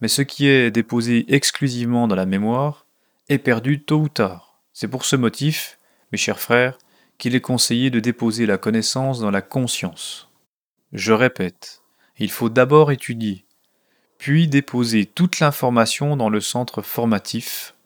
Mais 0.00 0.08
ce 0.08 0.22
qui 0.22 0.48
est 0.48 0.72
déposé 0.72 1.24
exclusivement 1.32 2.08
dans 2.08 2.16
la 2.16 2.26
mémoire 2.26 2.84
est 3.28 3.38
perdu 3.38 3.80
tôt 3.80 4.00
ou 4.00 4.08
tard. 4.08 4.58
C'est 4.72 4.88
pour 4.88 5.04
ce 5.04 5.14
motif, 5.14 5.78
mes 6.10 6.18
chers 6.18 6.40
frères, 6.40 6.76
qu'il 7.16 7.36
est 7.36 7.40
conseillé 7.40 7.90
de 7.90 8.00
déposer 8.00 8.44
la 8.44 8.58
connaissance 8.58 9.20
dans 9.20 9.30
la 9.30 9.40
conscience. 9.40 10.28
Je 10.92 11.12
répète, 11.12 11.80
il 12.18 12.32
faut 12.32 12.48
d'abord 12.48 12.90
étudier, 12.90 13.44
puis 14.18 14.48
déposer 14.48 15.06
toute 15.06 15.38
l'information 15.38 16.16
dans 16.16 16.28
le 16.28 16.40
centre 16.40 16.82
formatif, 16.82 17.76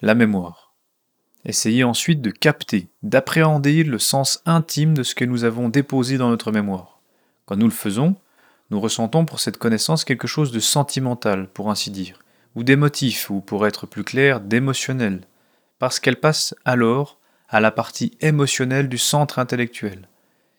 la 0.00 0.14
mémoire. 0.14 0.63
Essayez 1.46 1.84
ensuite 1.84 2.22
de 2.22 2.30
capter, 2.30 2.88
d'appréhender 3.02 3.84
le 3.84 3.98
sens 3.98 4.40
intime 4.46 4.94
de 4.94 5.02
ce 5.02 5.14
que 5.14 5.26
nous 5.26 5.44
avons 5.44 5.68
déposé 5.68 6.16
dans 6.16 6.30
notre 6.30 6.52
mémoire. 6.52 7.00
Quand 7.44 7.56
nous 7.56 7.66
le 7.66 7.72
faisons, 7.72 8.16
nous 8.70 8.80
ressentons 8.80 9.26
pour 9.26 9.40
cette 9.40 9.58
connaissance 9.58 10.04
quelque 10.04 10.26
chose 10.26 10.52
de 10.52 10.60
sentimental, 10.60 11.48
pour 11.48 11.70
ainsi 11.70 11.90
dire, 11.90 12.18
ou 12.54 12.62
d'émotif, 12.62 13.28
ou 13.28 13.40
pour 13.40 13.66
être 13.66 13.86
plus 13.86 14.04
clair, 14.04 14.40
d'émotionnel, 14.40 15.20
parce 15.78 16.00
qu'elle 16.00 16.16
passe 16.16 16.54
alors 16.64 17.18
à 17.50 17.60
la 17.60 17.70
partie 17.70 18.16
émotionnelle 18.20 18.88
du 18.88 18.96
centre 18.96 19.38
intellectuel, 19.38 20.08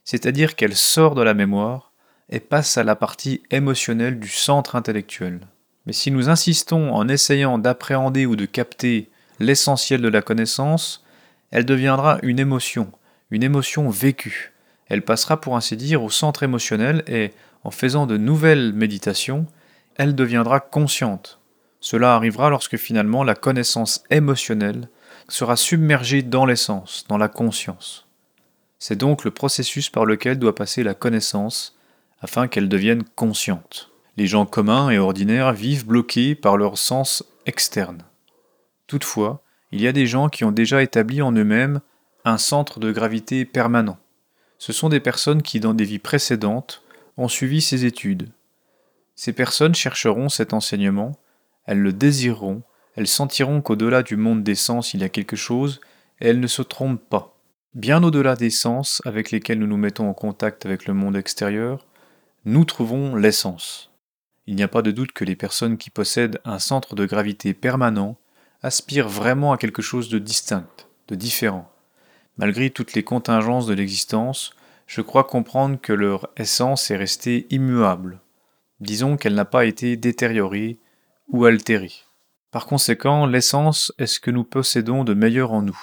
c'est-à-dire 0.03 0.55
qu'elle 0.55 0.75
sort 0.75 1.15
de 1.15 1.23
la 1.23 1.33
mémoire 1.33 1.91
et 2.29 2.39
passe 2.39 2.77
à 2.77 2.83
la 2.83 2.95
partie 2.95 3.41
émotionnelle 3.49 4.19
du 4.19 4.29
centre 4.29 4.75
intellectuel. 4.75 5.41
Mais 5.87 5.93
si 5.93 6.11
nous 6.11 6.29
insistons 6.29 6.93
en 6.93 7.07
essayant 7.07 7.57
d'appréhender 7.57 8.27
ou 8.27 8.35
de 8.35 8.45
capter 8.45 9.09
l'essentiel 9.39 10.01
de 10.01 10.07
la 10.07 10.21
connaissance, 10.21 11.03
elle 11.51 11.65
deviendra 11.65 12.19
une 12.23 12.39
émotion, 12.39 12.91
une 13.31 13.43
émotion 13.43 13.89
vécue. 13.89 14.53
Elle 14.87 15.03
passera 15.03 15.39
pour 15.39 15.55
ainsi 15.55 15.77
dire 15.77 16.03
au 16.03 16.09
centre 16.09 16.43
émotionnel 16.43 17.03
et, 17.07 17.31
en 17.63 17.71
faisant 17.71 18.05
de 18.05 18.17
nouvelles 18.17 18.73
méditations, 18.73 19.45
elle 19.95 20.15
deviendra 20.15 20.59
consciente. 20.59 21.39
Cela 21.79 22.15
arrivera 22.15 22.49
lorsque 22.49 22.77
finalement 22.77 23.23
la 23.23 23.35
connaissance 23.35 24.03
émotionnelle 24.09 24.89
sera 25.29 25.55
submergée 25.55 26.21
dans 26.21 26.45
l'essence, 26.45 27.05
dans 27.07 27.17
la 27.17 27.27
conscience. 27.27 28.07
C'est 28.79 28.95
donc 28.95 29.23
le 29.23 29.31
processus 29.31 29.89
par 29.89 30.05
lequel 30.05 30.37
doit 30.37 30.55
passer 30.55 30.83
la 30.83 30.93
connaissance 30.93 31.75
afin 32.21 32.47
qu'elle 32.47 32.69
devienne 32.69 33.03
consciente. 33.15 33.89
Les 34.17 34.27
gens 34.27 34.45
communs 34.45 34.89
et 34.89 34.97
ordinaires 34.97 35.53
vivent 35.53 35.85
bloqués 35.85 36.35
par 36.35 36.57
leur 36.57 36.77
sens 36.77 37.23
externe. 37.45 38.03
Toutefois, 38.87 39.43
il 39.71 39.81
y 39.81 39.87
a 39.87 39.91
des 39.91 40.05
gens 40.05 40.29
qui 40.29 40.43
ont 40.43 40.51
déjà 40.51 40.83
établi 40.83 41.21
en 41.21 41.31
eux-mêmes 41.31 41.81
un 42.23 42.37
centre 42.37 42.79
de 42.79 42.91
gravité 42.91 43.45
permanent. 43.45 43.97
Ce 44.57 44.73
sont 44.73 44.89
des 44.89 44.99
personnes 44.99 45.41
qui, 45.41 45.59
dans 45.59 45.73
des 45.73 45.83
vies 45.83 45.99
précédentes, 45.99 46.81
ont 47.17 47.27
suivi 47.27 47.61
ces 47.61 47.85
études. 47.85 48.29
Ces 49.15 49.33
personnes 49.33 49.75
chercheront 49.75 50.29
cet 50.29 50.53
enseignement, 50.53 51.17
elles 51.65 51.81
le 51.81 51.93
désireront, 51.93 52.63
elles 52.95 53.07
sentiront 53.07 53.61
qu'au-delà 53.61 54.03
du 54.03 54.17
monde 54.17 54.43
des 54.43 54.55
sens 54.55 54.93
il 54.93 55.01
y 55.01 55.03
a 55.03 55.09
quelque 55.09 55.35
chose, 55.35 55.81
et 56.21 56.27
elles 56.27 56.39
ne 56.39 56.47
se 56.47 56.61
trompent 56.61 57.09
pas. 57.09 57.37
Bien 57.73 58.03
au-delà 58.03 58.35
des 58.35 58.49
sens 58.49 59.01
avec 59.05 59.31
lesquels 59.31 59.59
nous 59.59 59.67
nous 59.67 59.77
mettons 59.77 60.09
en 60.09 60.13
contact 60.13 60.65
avec 60.65 60.85
le 60.85 60.93
monde 60.93 61.17
extérieur, 61.17 61.85
nous 62.45 62.63
trouvons 62.63 63.15
l'essence. 63.15 63.91
Il 64.47 64.55
n'y 64.55 64.63
a 64.63 64.67
pas 64.67 64.81
de 64.81 64.91
doute 64.91 65.11
que 65.11 65.25
les 65.25 65.35
personnes 65.35 65.77
qui 65.77 65.89
possèdent 65.89 66.39
un 66.45 66.59
centre 66.59 66.95
de 66.95 67.05
gravité 67.05 67.53
permanent 67.53 68.17
aspirent 68.63 69.09
vraiment 69.09 69.51
à 69.51 69.57
quelque 69.57 69.81
chose 69.81 70.09
de 70.09 70.19
distinct, 70.19 70.87
de 71.07 71.15
différent. 71.15 71.71
Malgré 72.37 72.69
toutes 72.69 72.93
les 72.93 73.03
contingences 73.03 73.67
de 73.67 73.73
l'existence, 73.73 74.53
je 74.87 75.01
crois 75.01 75.23
comprendre 75.23 75.79
que 75.81 75.93
leur 75.93 76.29
essence 76.37 76.91
est 76.91 76.97
restée 76.97 77.47
immuable. 77.49 78.19
Disons 78.79 79.17
qu'elle 79.17 79.35
n'a 79.35 79.45
pas 79.45 79.65
été 79.65 79.95
détériorée 79.97 80.77
ou 81.29 81.45
altérée. 81.45 81.93
Par 82.51 82.65
conséquent, 82.65 83.25
l'essence 83.25 83.91
est 83.97 84.05
ce 84.05 84.19
que 84.19 84.31
nous 84.31 84.43
possédons 84.43 85.03
de 85.03 85.13
meilleur 85.13 85.51
en 85.51 85.61
nous. 85.61 85.79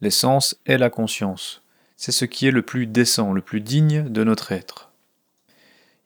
L'essence 0.00 0.56
est 0.66 0.78
la 0.78 0.90
conscience. 0.90 1.62
C'est 1.96 2.12
ce 2.12 2.24
qui 2.24 2.46
est 2.46 2.50
le 2.50 2.62
plus 2.62 2.86
décent, 2.86 3.32
le 3.32 3.40
plus 3.40 3.60
digne 3.60 4.08
de 4.08 4.22
notre 4.22 4.52
être. 4.52 4.90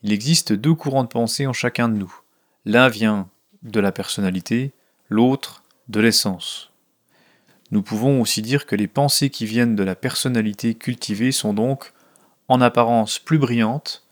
Il 0.02 0.12
existe 0.12 0.52
deux 0.52 0.74
courants 0.74 1.04
de 1.04 1.08
pensée 1.08 1.46
en 1.46 1.52
chacun 1.52 1.88
de 1.88 1.96
nous. 1.96 2.14
L'un 2.64 2.88
vient 2.88 3.28
de 3.62 3.80
la 3.80 3.92
personnalité, 3.92 4.72
l'autre 5.08 5.62
de 5.90 6.00
l'essence. 6.00 6.70
Nous 7.72 7.82
pouvons 7.82 8.20
aussi 8.20 8.42
dire 8.42 8.64
que 8.66 8.76
les 8.76 8.86
pensées 8.86 9.28
qui 9.28 9.44
viennent 9.44 9.76
de 9.76 9.82
la 9.82 9.96
personnalité 9.96 10.74
cultivée 10.74 11.32
sont 11.32 11.52
donc, 11.52 11.92
en 12.48 12.60
apparence, 12.60 13.18
plus 13.18 13.38
brillantes, 13.38 14.06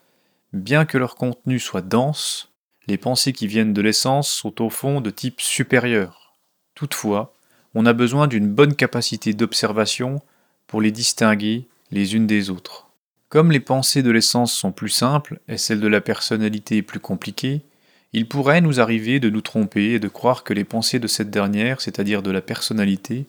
bien 0.53 0.85
que 0.85 0.99
leur 0.99 1.15
contenu 1.15 1.61
soit 1.61 1.83
dense, 1.83 2.53
les 2.89 2.99
pensées 2.99 3.33
qui 3.33 3.47
viennent 3.47 3.73
de 3.73 3.83
l'essence 3.83 4.29
sont 4.29 4.63
au 4.63 4.71
fond 4.71 5.01
de 5.01 5.11
type 5.11 5.41
supérieur. 5.41 6.35
Toutefois, 6.75 7.35
on 7.75 7.87
a 7.87 7.93
besoin 7.93 8.27
d'une 8.27 8.49
bonne 8.49 8.75
capacité 8.75 9.33
d'observation 9.33 10.21
pour 10.67 10.81
les 10.81 10.91
distinguer 10.91 11.69
les 11.91 12.17
unes 12.17 12.27
des 12.27 12.51
autres. 12.51 12.89
Comme 13.29 13.53
les 13.53 13.61
pensées 13.61 14.03
de 14.03 14.11
l'essence 14.11 14.53
sont 14.53 14.73
plus 14.73 14.89
simples 14.89 15.39
et 15.49 15.59
celles 15.59 15.81
de 15.81 15.89
la 15.89 16.01
personnalité 16.01 16.83
plus 16.83 17.01
compliquées, 17.01 17.63
il 18.13 18.29
pourrait 18.29 18.61
nous 18.61 18.81
arriver 18.81 19.21
de 19.21 19.31
nous 19.31 19.41
tromper 19.41 19.93
et 19.93 19.99
de 19.99 20.09
croire 20.09 20.45
que 20.45 20.55
les 20.55 20.65
pensées 20.65 20.99
de 20.99 21.07
cette 21.07 21.31
dernière, 21.31 21.81
c'est-à-dire 21.81 22.23
de 22.23 22.31
la 22.31 22.41
personnalité, 22.41 23.27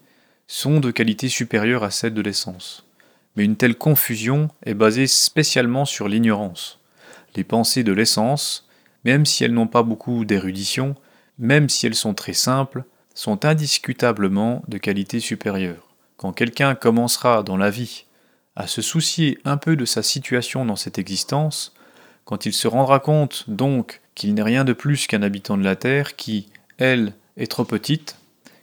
sont 0.47 0.79
de 0.79 0.91
qualité 0.91 1.27
supérieure 1.29 1.83
à 1.83 1.91
celles 1.91 2.13
de 2.13 2.21
l'essence. 2.21 2.85
Mais 3.35 3.45
une 3.45 3.57
telle 3.57 3.77
confusion 3.77 4.49
est 4.65 4.73
basée 4.73 5.07
spécialement 5.07 5.85
sur 5.85 6.07
l'ignorance. 6.07 6.79
Les 7.35 7.43
pensées 7.43 7.83
de 7.83 7.91
l'essence, 7.91 8.67
même 9.05 9.25
si 9.25 9.43
elles 9.43 9.53
n'ont 9.53 9.67
pas 9.67 9.83
beaucoup 9.83 10.25
d'érudition, 10.25 10.95
même 11.37 11.69
si 11.69 11.85
elles 11.85 11.95
sont 11.95 12.13
très 12.13 12.33
simples, 12.33 12.83
sont 13.13 13.45
indiscutablement 13.45 14.63
de 14.67 14.77
qualité 14.77 15.19
supérieure. 15.19 15.89
Quand 16.17 16.31
quelqu'un 16.33 16.75
commencera 16.75 17.43
dans 17.43 17.57
la 17.57 17.69
vie 17.69 18.05
à 18.55 18.67
se 18.67 18.81
soucier 18.81 19.37
un 19.45 19.57
peu 19.57 19.75
de 19.75 19.85
sa 19.85 20.03
situation 20.03 20.65
dans 20.65 20.75
cette 20.75 20.99
existence, 20.99 21.73
quand 22.25 22.45
il 22.45 22.53
se 22.53 22.67
rendra 22.67 22.99
compte 22.99 23.49
donc 23.49 24.01
qu'il 24.19 24.33
n'est 24.33 24.43
rien 24.43 24.65
de 24.65 24.73
plus 24.73 25.07
qu'un 25.07 25.23
habitant 25.23 25.57
de 25.57 25.63
la 25.63 25.77
Terre 25.77 26.17
qui, 26.17 26.49
elle, 26.77 27.13
est 27.37 27.49
trop 27.49 27.63
petite, 27.63 28.17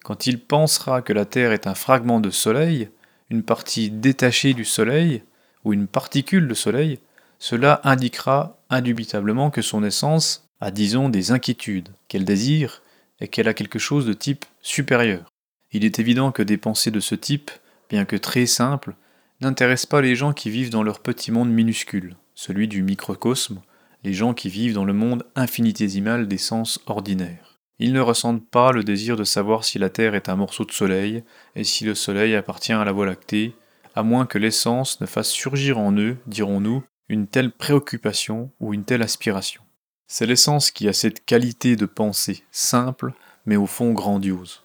quand 0.05 0.27
il 0.27 0.39
pensera 0.39 1.01
que 1.01 1.15
la 1.15 1.25
Terre 1.25 1.51
est 1.51 1.67
un 1.67 1.75
fragment 1.75 2.21
de 2.21 2.29
Soleil, 2.29 2.91
une 3.31 3.43
partie 3.43 3.91
détachée 3.91 4.53
du 4.53 4.67
Soleil, 4.67 5.23
ou 5.65 5.73
une 5.73 5.87
particule 5.87 6.47
de 6.47 6.53
Soleil, 6.53 7.01
cela 7.39 7.81
indiquera 7.85 8.59
indubitablement 8.69 9.51
que 9.51 9.63
son 9.63 9.83
essence 9.83 10.47
a, 10.61 10.71
disons, 10.71 11.09
des 11.09 11.33
inquiétudes, 11.33 11.89
qu'elle 12.07 12.27
désire, 12.27 12.83
et 13.21 13.29
qu'elle 13.29 13.49
a 13.49 13.55
quelque 13.55 13.79
chose 13.79 14.05
de 14.05 14.13
type 14.13 14.45
supérieur. 14.61 15.33
Il 15.73 15.87
est 15.87 15.99
évident 15.99 16.33
que 16.33 16.43
des 16.43 16.59
pensées 16.59 16.91
de 16.91 17.01
ce 17.01 17.15
type, 17.15 17.51
bien 17.89 18.05
que 18.05 18.17
très 18.17 18.45
simples, 18.45 18.95
n'intéressent 19.41 19.89
pas 19.89 20.03
les 20.03 20.17
gens 20.17 20.35
qui 20.35 20.51
vivent 20.51 20.71
dans 20.71 20.83
leur 20.83 21.01
petit 21.01 21.33
monde 21.33 21.51
minuscule, 21.51 22.15
celui 22.35 22.69
du 22.69 22.83
microcosme, 22.83 23.63
les 24.07 24.13
gens 24.13 24.35
qui 24.35 24.49
vivent 24.49 24.75
dans 24.75 24.85
le 24.85 24.93
monde 24.93 25.27
infinitésimal 25.35 26.29
des 26.29 26.39
sens 26.39 26.79
ordinaires. 26.87 27.59
Ils 27.81 27.93
ne 27.93 28.01
ressentent 28.01 28.49
pas 28.49 28.71
le 28.71 28.85
désir 28.85 29.17
de 29.17 29.25
savoir 29.25 29.65
si 29.65 29.81
la 29.81 29.91
Terre 29.91 30.15
est 30.15 30.29
un 30.29 30.37
morceau 30.37 30.65
de 30.65 30.71
soleil 30.71 31.25
et 31.57 31.65
si 31.65 31.85
le 31.85 31.97
soleil 31.97 32.37
appartient 32.37 32.73
à 32.73 32.85
la 32.85 32.93
Voie 32.93 33.07
lactée, 33.07 33.57
à 33.97 34.05
moins 34.05 34.25
que 34.25 34.39
l'essence 34.39 35.01
ne 35.01 35.07
fasse 35.07 35.31
surgir 35.31 35.79
en 35.79 35.91
eux, 35.99 36.19
dirons-nous, 36.29 36.85
une 37.09 37.27
telle 37.27 37.51
préoccupation 37.51 38.53
ou 38.61 38.75
une 38.75 38.85
telle 38.85 39.03
aspiration. 39.03 39.61
C'est 40.07 40.27
l'essence 40.27 40.71
qui 40.71 40.87
a 40.87 40.93
cette 40.93 41.25
qualité 41.25 41.75
de 41.75 41.87
pensée 41.87 42.45
simple, 42.53 43.13
mais 43.45 43.57
au 43.57 43.67
fond 43.67 43.93
grandiose. 43.93 44.63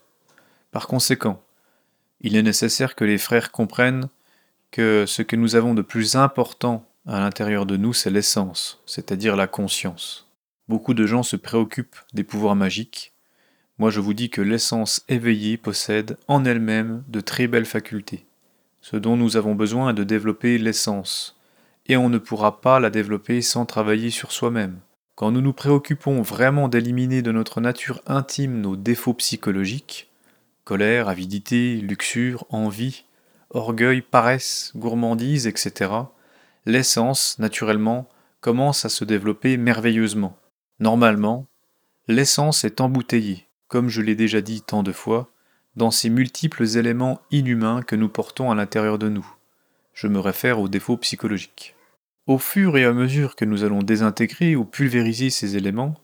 Par 0.70 0.86
conséquent, 0.86 1.42
il 2.20 2.36
est 2.36 2.44
nécessaire 2.44 2.94
que 2.94 3.06
les 3.06 3.18
frères 3.18 3.52
comprennent 3.52 4.08
que 4.70 5.06
ce 5.08 5.24
que 5.24 5.36
nous 5.36 5.56
avons 5.56 5.74
de 5.74 5.82
plus 5.82 6.16
important 6.16 6.86
à 7.12 7.20
l'intérieur 7.20 7.66
de 7.66 7.76
nous, 7.76 7.92
c'est 7.92 8.10
l'essence, 8.10 8.82
c'est-à-dire 8.86 9.36
la 9.36 9.46
conscience. 9.46 10.30
Beaucoup 10.70 10.94
de 10.94 11.06
gens 11.06 11.24
se 11.24 11.36
préoccupent 11.36 11.98
des 12.14 12.24
pouvoirs 12.24 12.56
magiques. 12.56 13.12
Moi 13.80 13.90
je 13.90 14.00
vous 14.00 14.14
dis 14.14 14.30
que 14.30 14.42
l'essence 14.42 15.04
éveillée 15.10 15.58
possède 15.58 16.18
en 16.30 16.46
elle-même 16.46 17.04
de 17.10 17.20
très 17.20 17.48
belles 17.48 17.66
facultés. 17.66 18.26
Ce 18.80 18.96
dont 18.96 19.18
nous 19.18 19.36
avons 19.36 19.56
besoin 19.56 19.90
est 19.90 19.94
de 19.94 20.06
développer 20.06 20.58
l'essence, 20.58 21.38
et 21.88 21.98
on 21.98 22.08
ne 22.08 22.18
pourra 22.18 22.62
pas 22.62 22.80
la 22.80 22.90
développer 22.90 23.42
sans 23.42 23.66
travailler 23.66 24.10
sur 24.10 24.32
soi-même. 24.32 24.80
Quand 25.16 25.32
nous 25.32 25.42
nous 25.42 25.52
préoccupons 25.52 26.22
vraiment 26.22 26.70
d'éliminer 26.70 27.22
de 27.22 27.34
notre 27.34 27.60
nature 27.60 28.02
intime 28.08 28.62
nos 28.62 28.78
défauts 28.78 29.16
psychologiques, 29.16 30.10
colère, 30.64 31.10
avidité, 31.10 31.76
luxure, 31.76 32.46
envie, 32.50 33.04
orgueil, 33.50 34.02
paresse, 34.02 34.72
gourmandise, 34.78 35.46
etc., 35.46 35.92
l'essence, 36.66 37.38
naturellement, 37.40 38.08
commence 38.40 38.86
à 38.86 38.90
se 38.90 39.06
développer 39.06 39.58
merveilleusement. 39.58 40.38
Normalement, 40.80 41.48
l'essence 42.08 42.64
est 42.64 42.82
embouteillée, 42.82 43.48
comme 43.68 43.90
je 43.90 44.02
l'ai 44.02 44.16
déjà 44.16 44.42
dit 44.42 44.62
tant 44.62 44.84
de 44.84 44.92
fois, 44.92 45.32
dans 45.76 45.92
ces 45.92 46.10
multiples 46.10 46.66
éléments 46.78 47.22
inhumains 47.32 47.82
que 47.82 47.96
nous 47.96 48.10
portons 48.10 48.52
à 48.52 48.56
l'intérieur 48.56 48.98
de 48.98 49.10
nous. 49.10 49.26
Je 49.94 50.08
me 50.08 50.20
réfère 50.20 50.60
aux 50.60 50.68
défauts 50.68 50.98
psychologiques. 50.98 51.76
Au 52.28 52.38
fur 52.38 52.78
et 52.78 52.86
à 52.86 52.94
mesure 52.94 53.36
que 53.36 53.46
nous 53.46 53.64
allons 53.64 53.82
désintégrer 53.82 54.56
ou 54.56 54.66
pulvériser 54.66 55.30
ces 55.30 55.58
éléments, 55.58 55.96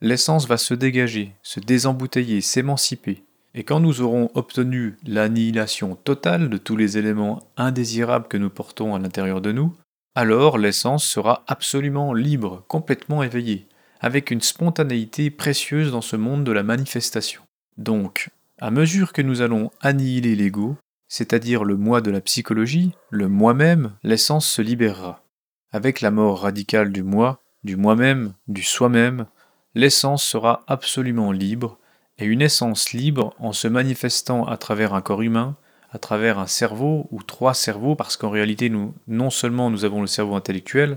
l'essence 0.00 0.46
va 0.46 0.56
se 0.56 0.74
dégager, 0.74 1.34
se 1.42 1.60
désembouteiller, 1.60 2.40
s'émanciper, 2.40 3.24
et 3.54 3.64
quand 3.64 3.80
nous 3.80 4.00
aurons 4.00 4.30
obtenu 4.34 4.96
l'annihilation 5.06 5.94
totale 5.94 6.48
de 6.48 6.56
tous 6.56 6.76
les 6.76 6.96
éléments 6.96 7.40
indésirables 7.56 8.28
que 8.28 8.38
nous 8.38 8.50
portons 8.50 8.94
à 8.94 8.98
l'intérieur 8.98 9.40
de 9.40 9.52
nous, 9.52 9.74
alors 10.14 10.58
l'essence 10.58 11.04
sera 11.04 11.44
absolument 11.46 12.12
libre, 12.12 12.64
complètement 12.68 13.22
éveillée, 13.22 13.66
avec 14.00 14.30
une 14.30 14.40
spontanéité 14.40 15.30
précieuse 15.30 15.92
dans 15.92 16.00
ce 16.00 16.16
monde 16.16 16.44
de 16.44 16.52
la 16.52 16.62
manifestation. 16.62 17.42
Donc, 17.78 18.28
à 18.60 18.70
mesure 18.70 19.12
que 19.12 19.22
nous 19.22 19.40
allons 19.40 19.70
annihiler 19.80 20.36
l'ego, 20.36 20.76
c'est-à-dire 21.08 21.64
le 21.64 21.76
moi 21.76 22.00
de 22.00 22.10
la 22.10 22.20
psychologie, 22.20 22.92
le 23.10 23.28
moi-même, 23.28 23.92
l'essence 24.02 24.46
se 24.46 24.62
libérera. 24.62 25.24
Avec 25.72 26.00
la 26.00 26.10
mort 26.10 26.40
radicale 26.40 26.92
du 26.92 27.02
moi, 27.02 27.40
du 27.64 27.76
moi-même, 27.76 28.34
du 28.48 28.62
soi-même, 28.62 29.26
l'essence 29.74 30.22
sera 30.22 30.62
absolument 30.66 31.32
libre, 31.32 31.78
et 32.18 32.24
une 32.24 32.42
essence 32.42 32.92
libre, 32.92 33.34
en 33.38 33.52
se 33.52 33.68
manifestant 33.68 34.44
à 34.46 34.56
travers 34.58 34.94
un 34.94 35.00
corps 35.00 35.22
humain, 35.22 35.56
à 35.92 35.98
travers 35.98 36.38
un 36.38 36.46
cerveau 36.46 37.06
ou 37.10 37.22
trois 37.22 37.54
cerveaux, 37.54 37.94
parce 37.94 38.16
qu'en 38.16 38.30
réalité, 38.30 38.70
nous, 38.70 38.94
non 39.06 39.30
seulement 39.30 39.70
nous 39.70 39.84
avons 39.84 40.00
le 40.00 40.06
cerveau 40.06 40.34
intellectuel, 40.34 40.96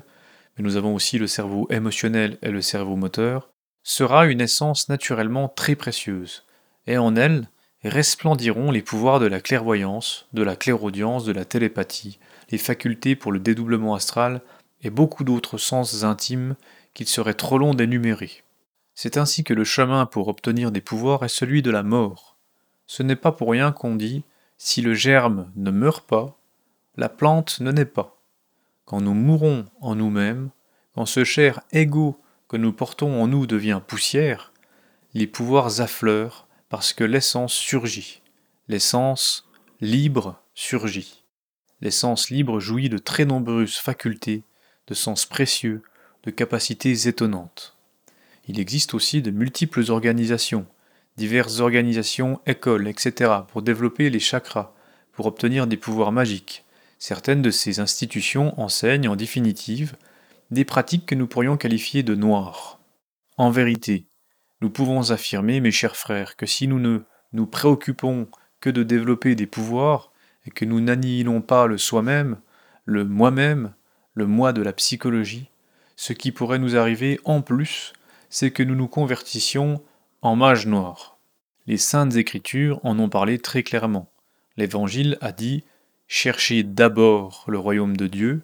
mais 0.57 0.63
nous 0.63 0.77
avons 0.77 0.95
aussi 0.95 1.19
le 1.19 1.27
cerveau 1.27 1.67
émotionnel 1.69 2.37
et 2.41 2.49
le 2.49 2.61
cerveau 2.61 2.95
moteur, 2.95 3.49
sera 3.83 4.25
une 4.25 4.41
essence 4.41 4.87
naturellement 4.87 5.49
très 5.49 5.75
précieuse, 5.75 6.43
et 6.87 6.97
en 6.97 7.15
elle 7.15 7.49
resplendiront 7.83 8.71
les 8.71 8.81
pouvoirs 8.81 9.19
de 9.19 9.27
la 9.27 9.41
clairvoyance, 9.41 10.27
de 10.33 10.43
la 10.43 10.55
clairaudience, 10.55 11.25
de 11.25 11.33
la 11.33 11.45
télépathie, 11.45 12.17
les 12.49 12.57
facultés 12.57 13.15
pour 13.15 13.31
le 13.31 13.39
dédoublement 13.39 13.95
astral 13.95 14.41
et 14.81 14.89
beaucoup 14.89 15.23
d'autres 15.23 15.57
sens 15.57 16.03
intimes 16.03 16.55
qu'il 16.93 17.07
serait 17.07 17.33
trop 17.33 17.57
long 17.57 17.73
d'énumérer. 17.73 18.43
C'est 18.95 19.17
ainsi 19.17 19.43
que 19.43 19.53
le 19.53 19.65
chemin 19.65 20.05
pour 20.05 20.29
obtenir 20.29 20.71
des 20.71 20.81
pouvoirs 20.81 21.23
est 21.23 21.29
celui 21.29 21.61
de 21.61 21.69
la 21.69 21.83
mort. 21.83 22.37
Ce 22.87 23.03
n'est 23.03 23.15
pas 23.15 23.33
pour 23.33 23.51
rien 23.51 23.71
qu'on 23.71 23.95
dit 23.95 24.23
si 24.57 24.81
le 24.81 24.93
germe 24.93 25.51
ne 25.55 25.71
meurt 25.71 26.05
pas, 26.05 26.37
la 26.97 27.09
plante 27.09 27.59
ne 27.59 27.71
naît 27.71 27.85
pas. 27.85 28.21
Quand 28.85 29.01
nous 29.01 29.13
mourons 29.13 29.65
en 29.81 29.95
nous-mêmes, 29.95 30.49
quand 30.93 31.05
ce 31.05 31.23
cher 31.23 31.61
ego 31.71 32.21
que 32.47 32.57
nous 32.57 32.71
portons 32.71 33.21
en 33.21 33.27
nous 33.27 33.47
devient 33.47 33.81
poussière, 33.85 34.53
les 35.13 35.27
pouvoirs 35.27 35.81
affleurent 35.81 36.47
parce 36.69 36.93
que 36.93 37.03
l'essence 37.03 37.53
surgit. 37.53 38.21
L'essence 38.67 39.49
libre 39.81 40.41
surgit. 40.53 41.23
L'essence 41.81 42.29
libre 42.29 42.59
jouit 42.59 42.89
de 42.89 42.97
très 42.97 43.25
nombreuses 43.25 43.75
facultés, 43.75 44.43
de 44.87 44.93
sens 44.93 45.25
précieux, 45.25 45.83
de 46.23 46.31
capacités 46.31 47.07
étonnantes. 47.07 47.75
Il 48.47 48.59
existe 48.59 48.93
aussi 48.93 49.21
de 49.21 49.31
multiples 49.31 49.89
organisations, 49.91 50.65
diverses 51.17 51.59
organisations, 51.59 52.39
écoles, 52.45 52.87
etc., 52.87 53.31
pour 53.47 53.61
développer 53.61 54.09
les 54.09 54.19
chakras, 54.19 54.73
pour 55.11 55.25
obtenir 55.25 55.67
des 55.67 55.77
pouvoirs 55.77 56.11
magiques. 56.11 56.65
Certaines 56.99 57.41
de 57.41 57.51
ces 57.51 57.79
institutions 57.79 58.59
enseignent 58.59 59.09
en 59.09 59.15
définitive 59.15 59.95
des 60.51 60.65
pratiques 60.65 61.05
que 61.05 61.15
nous 61.15 61.27
pourrions 61.27 61.57
qualifier 61.57 62.03
de 62.03 62.15
noires. 62.15 62.79
En 63.37 63.49
vérité, 63.49 64.07
nous 64.61 64.69
pouvons 64.69 65.11
affirmer, 65.11 65.59
mes 65.59 65.71
chers 65.71 65.95
frères, 65.95 66.35
que 66.35 66.45
si 66.45 66.67
nous 66.67 66.79
ne 66.79 66.99
nous 67.33 67.47
préoccupons 67.47 68.27
que 68.61 68.69
de 68.69 68.83
développer 68.83 69.35
des 69.35 69.47
pouvoirs, 69.47 70.11
et 70.45 70.51
que 70.51 70.65
nous 70.65 70.79
n'annihilons 70.79 71.41
pas 71.41 71.67
le 71.67 71.77
soi-même, 71.77 72.37
le 72.85 73.03
moi-même, 73.03 73.73
le 74.13 74.27
moi 74.27 74.53
de 74.53 74.61
la 74.61 74.73
psychologie, 74.73 75.49
ce 75.95 76.13
qui 76.13 76.31
pourrait 76.31 76.59
nous 76.59 76.77
arriver 76.77 77.19
en 77.25 77.41
plus, 77.41 77.93
c'est 78.29 78.51
que 78.51 78.63
nous 78.63 78.75
nous 78.75 78.87
convertissions 78.87 79.81
en 80.25 80.35
mage 80.35 80.65
noir. 80.65 81.19
Les 81.67 81.77
saintes 81.77 82.15
écritures 82.15 82.79
en 82.83 82.97
ont 82.97 83.09
parlé 83.09 83.37
très 83.37 83.61
clairement. 83.61 84.09
L'Évangile 84.57 85.19
a 85.21 85.31
dit 85.31 85.63
Cherchez 86.07 86.63
d'abord 86.63 87.45
le 87.47 87.59
royaume 87.59 87.95
de 87.95 88.07
Dieu 88.07 88.41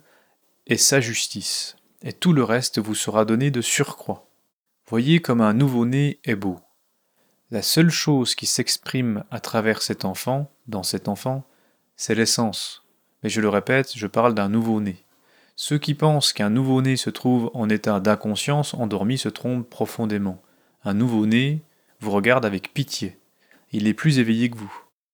et 0.67 0.77
sa 0.77 0.99
justice, 0.99 1.75
et 2.03 2.13
tout 2.13 2.33
le 2.33 2.43
reste 2.43 2.77
vous 2.77 2.93
sera 2.93 3.25
donné 3.25 3.49
de 3.49 3.61
surcroît. 3.61 4.27
Voyez 4.85 5.21
comme 5.21 5.41
un 5.41 5.53
nouveau-né 5.53 6.19
est 6.23 6.35
beau. 6.35 6.59
La 7.49 7.63
seule 7.63 7.89
chose 7.89 8.35
qui 8.35 8.45
s'exprime 8.45 9.23
à 9.31 9.39
travers 9.39 9.81
cet 9.81 10.05
enfant, 10.05 10.51
dans 10.67 10.83
cet 10.83 11.07
enfant, 11.07 11.43
c'est 11.95 12.13
l'essence. 12.13 12.85
Mais 13.23 13.29
je 13.29 13.41
le 13.41 13.49
répète, 13.49 13.93
je 13.95 14.05
parle 14.05 14.35
d'un 14.35 14.49
nouveau-né. 14.49 15.03
Ceux 15.55 15.79
qui 15.79 15.95
pensent 15.95 16.31
qu'un 16.31 16.51
nouveau-né 16.51 16.95
se 16.95 17.09
trouve 17.09 17.49
en 17.55 17.69
état 17.69 17.99
d'inconscience 17.99 18.75
endormi 18.75 19.17
se 19.17 19.29
trompent 19.29 19.67
profondément. 19.67 20.43
Un 20.83 20.93
nouveau-né 20.93 21.63
vous 22.01 22.11
regarde 22.11 22.45
avec 22.45 22.73
pitié. 22.73 23.17
Il 23.71 23.87
est 23.87 23.93
plus 23.93 24.19
éveillé 24.19 24.49
que 24.49 24.57
vous. 24.57 24.73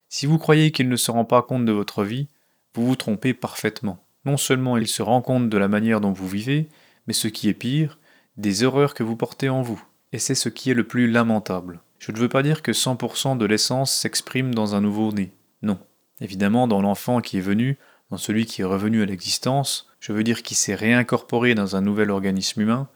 Si 0.10 0.26
vous 0.26 0.38
croyez 0.38 0.72
qu'il 0.72 0.90
ne 0.90 0.96
se 0.96 1.12
rend 1.12 1.26
pas 1.26 1.42
compte 1.42 1.66
de 1.66 1.72
votre 1.72 2.04
vie, 2.04 2.28
vous 2.74 2.86
vous 2.86 2.96
trompez 2.96 3.34
parfaitement. 3.34 4.04
Non 4.26 4.38
seulement 4.38 4.78
il 4.78 4.88
se 4.88 5.02
rend 5.02 5.22
compte 5.22 5.50
de 5.50 5.58
la 5.58 5.68
manière 5.68 6.02
dont 6.02 6.14
vous 6.14 6.28
vivez, 6.28 6.70
mais 7.06 7.14
ce 7.14 7.28
qui 7.28 7.50
est 7.50 7.54
pire, 7.54 8.00
des 8.38 8.64
erreurs 8.64 8.94
que 8.94 9.04
vous 9.04 9.16
portez 9.16 9.50
en 9.50 9.62
vous. 9.62 9.84
Et 10.14 10.20
c'est 10.20 10.36
ce 10.36 10.50
qui 10.50 10.72
est 10.72 10.76
le 10.76 10.88
plus 10.88 11.10
lamentable. 11.12 11.82
Je 12.00 12.12
ne 12.12 12.18
veux 12.18 12.30
pas 12.30 12.44
dire 12.44 12.62
que 12.62 12.72
100% 12.72 13.38
de 13.38 13.46
l'essence 13.46 13.92
s'exprime 13.92 14.56
dans 14.56 14.76
un 14.76 14.82
nouveau-né. 14.82 15.32
Non. 15.62 15.80
Évidemment, 16.22 16.68
dans 16.68 16.82
l'enfant 16.82 17.22
qui 17.22 17.38
est 17.38 17.42
venu, 17.42 17.78
dans 18.10 18.18
celui 18.18 18.46
qui 18.46 18.62
est 18.62 18.66
revenu 18.66 19.02
à 19.02 19.06
l'existence, 19.06 19.90
je 20.00 20.14
veux 20.14 20.24
dire 20.24 20.44
qui 20.44 20.56
s'est 20.56 20.76
réincorporé 20.76 21.54
dans 21.56 21.76
un 21.76 21.82
nouvel 21.82 22.12
organisme 22.12 22.62
humain, 22.62 22.88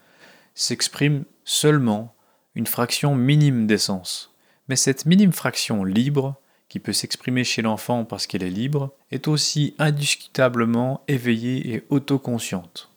s'exprime 0.56 1.26
seulement 1.44 2.16
une 2.56 2.68
fraction 2.68 3.16
minime 3.16 3.68
d'essence. 3.68 4.34
Mais 4.68 4.76
cette 4.76 5.06
minime 5.06 5.32
fraction 5.32 5.84
libre, 5.84 6.36
qui 6.70 6.80
peut 6.80 6.94
s'exprimer 6.94 7.44
chez 7.44 7.62
l'enfant 7.62 8.06
parce 8.06 8.28
qu'elle 8.28 8.44
est 8.44 8.50
libre, 8.50 8.94
est 9.12 9.28
aussi 9.28 9.76
indiscutablement 9.80 11.04
éveillée 11.08 11.74
et 11.74 11.84
autoconsciente. 11.90 12.90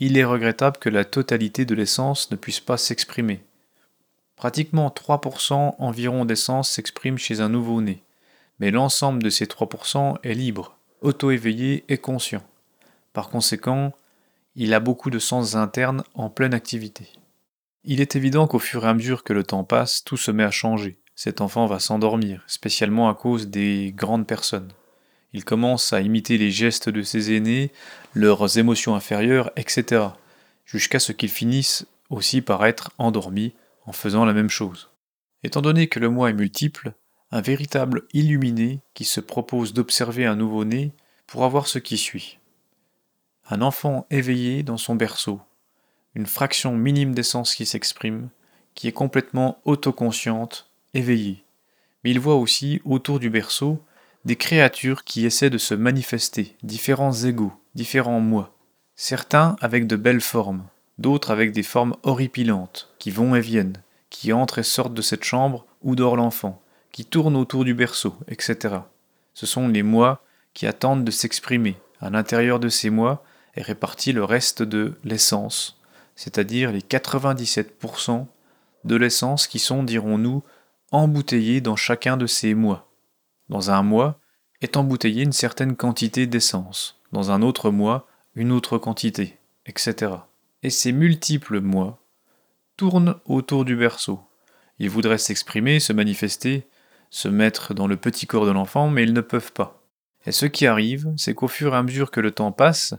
Il 0.00 0.18
est 0.18 0.24
regrettable 0.24 0.78
que 0.78 0.88
la 0.88 1.04
totalité 1.04 1.64
de 1.64 1.74
l'essence 1.74 2.30
ne 2.30 2.36
puisse 2.36 2.60
pas 2.60 2.76
s'exprimer. 2.76 3.44
Pratiquement 4.36 4.88
3% 4.88 5.74
environ 5.78 6.24
d'essence 6.24 6.70
s'exprime 6.70 7.18
chez 7.18 7.40
un 7.40 7.48
nouveau-né, 7.48 8.02
mais 8.58 8.70
l'ensemble 8.70 9.22
de 9.22 9.30
ces 9.30 9.46
3% 9.46 10.16
est 10.22 10.34
libre, 10.34 10.76
auto-éveillé 11.00 11.84
et 11.88 11.98
conscient. 11.98 12.42
Par 13.12 13.28
conséquent, 13.28 13.92
il 14.56 14.74
a 14.74 14.80
beaucoup 14.80 15.10
de 15.10 15.18
sens 15.18 15.54
internes 15.54 16.02
en 16.14 16.30
pleine 16.30 16.54
activité. 16.54 17.08
Il 17.86 18.00
est 18.00 18.16
évident 18.16 18.46
qu'au 18.46 18.58
fur 18.58 18.86
et 18.86 18.88
à 18.88 18.94
mesure 18.94 19.24
que 19.24 19.34
le 19.34 19.42
temps 19.42 19.62
passe, 19.62 20.04
tout 20.04 20.16
se 20.16 20.30
met 20.30 20.42
à 20.42 20.50
changer. 20.50 20.98
Cet 21.14 21.42
enfant 21.42 21.66
va 21.66 21.78
s'endormir, 21.78 22.42
spécialement 22.46 23.10
à 23.10 23.14
cause 23.14 23.48
des 23.48 23.92
grandes 23.94 24.26
personnes. 24.26 24.72
Il 25.34 25.44
commence 25.44 25.92
à 25.92 26.00
imiter 26.00 26.38
les 26.38 26.50
gestes 26.50 26.88
de 26.88 27.02
ses 27.02 27.34
aînés, 27.34 27.72
leurs 28.14 28.56
émotions 28.56 28.94
inférieures, 28.94 29.50
etc., 29.56 30.06
jusqu'à 30.64 30.98
ce 30.98 31.12
qu'il 31.12 31.28
finisse 31.28 31.86
aussi 32.08 32.40
par 32.40 32.64
être 32.64 32.90
endormi 32.96 33.52
en 33.84 33.92
faisant 33.92 34.24
la 34.24 34.32
même 34.32 34.48
chose. 34.48 34.88
Étant 35.42 35.60
donné 35.60 35.86
que 35.86 36.00
le 36.00 36.08
moi 36.08 36.30
est 36.30 36.34
multiple, 36.34 36.94
un 37.32 37.42
véritable 37.42 38.04
illuminé 38.14 38.80
qui 38.94 39.04
se 39.04 39.20
propose 39.20 39.74
d'observer 39.74 40.24
un 40.24 40.36
nouveau-né 40.36 40.92
pourra 41.26 41.48
voir 41.48 41.66
ce 41.66 41.78
qui 41.78 41.98
suit. 41.98 42.38
Un 43.50 43.60
enfant 43.60 44.06
éveillé 44.10 44.62
dans 44.62 44.78
son 44.78 44.94
berceau, 44.94 45.42
une 46.14 46.26
fraction 46.26 46.76
minime 46.76 47.14
d'essence 47.14 47.54
qui 47.54 47.66
s'exprime, 47.66 48.28
qui 48.74 48.88
est 48.88 48.92
complètement 48.92 49.58
autoconsciente, 49.64 50.70
éveillée. 50.94 51.44
Mais 52.02 52.10
il 52.10 52.20
voit 52.20 52.36
aussi, 52.36 52.80
autour 52.84 53.18
du 53.18 53.30
berceau, 53.30 53.82
des 54.24 54.36
créatures 54.36 55.04
qui 55.04 55.26
essaient 55.26 55.50
de 55.50 55.58
se 55.58 55.74
manifester, 55.74 56.56
différents 56.62 57.12
égaux, 57.12 57.52
différents 57.74 58.20
moi. 58.20 58.54
Certains 58.96 59.56
avec 59.60 59.86
de 59.86 59.96
belles 59.96 60.20
formes, 60.20 60.64
d'autres 60.98 61.30
avec 61.30 61.52
des 61.52 61.62
formes 61.62 61.96
horripilantes, 62.02 62.90
qui 62.98 63.10
vont 63.10 63.34
et 63.34 63.40
viennent, 63.40 63.82
qui 64.10 64.32
entrent 64.32 64.60
et 64.60 64.62
sortent 64.62 64.94
de 64.94 65.02
cette 65.02 65.24
chambre 65.24 65.66
où 65.82 65.96
dort 65.96 66.16
l'enfant, 66.16 66.62
qui 66.92 67.04
tournent 67.04 67.36
autour 67.36 67.64
du 67.64 67.74
berceau, 67.74 68.14
etc. 68.28 68.76
Ce 69.34 69.46
sont 69.46 69.68
les 69.68 69.82
moi 69.82 70.22
qui 70.54 70.66
attendent 70.66 71.04
de 71.04 71.10
s'exprimer. 71.10 71.76
À 72.00 72.10
l'intérieur 72.10 72.60
de 72.60 72.68
ces 72.68 72.90
moi 72.90 73.24
est 73.56 73.62
réparti 73.62 74.12
le 74.12 74.24
reste 74.24 74.62
de 74.62 74.94
l'essence, 75.04 75.80
c'est-à-dire 76.16 76.72
les 76.72 76.80
97% 76.80 78.26
de 78.84 78.96
l'essence 78.96 79.46
qui 79.46 79.58
sont, 79.58 79.82
dirons-nous, 79.82 80.42
embouteillés 80.92 81.60
dans 81.60 81.76
chacun 81.76 82.16
de 82.16 82.26
ces 82.26 82.54
mois. 82.54 82.90
Dans 83.48 83.70
un 83.70 83.82
mois 83.82 84.18
est 84.60 84.76
embouteillée 84.76 85.24
une 85.24 85.32
certaine 85.32 85.76
quantité 85.76 86.26
d'essence, 86.26 87.00
dans 87.12 87.30
un 87.30 87.42
autre 87.42 87.70
mois 87.70 88.06
une 88.34 88.52
autre 88.52 88.78
quantité, 88.78 89.38
etc. 89.66 90.12
Et 90.62 90.70
ces 90.70 90.92
multiples 90.92 91.60
mois 91.60 92.00
tournent 92.76 93.16
autour 93.26 93.64
du 93.64 93.76
berceau. 93.76 94.20
Ils 94.78 94.90
voudraient 94.90 95.18
s'exprimer, 95.18 95.78
se 95.78 95.92
manifester, 95.92 96.66
se 97.10 97.28
mettre 97.28 97.74
dans 97.74 97.86
le 97.86 97.96
petit 97.96 98.26
corps 98.26 98.46
de 98.46 98.50
l'enfant, 98.50 98.88
mais 98.88 99.04
ils 99.04 99.12
ne 99.12 99.20
peuvent 99.20 99.52
pas. 99.52 99.80
Et 100.26 100.32
ce 100.32 100.46
qui 100.46 100.66
arrive, 100.66 101.12
c'est 101.16 101.34
qu'au 101.34 101.48
fur 101.48 101.74
et 101.74 101.76
à 101.76 101.82
mesure 101.82 102.10
que 102.10 102.20
le 102.20 102.32
temps 102.32 102.50
passe, 102.50 102.94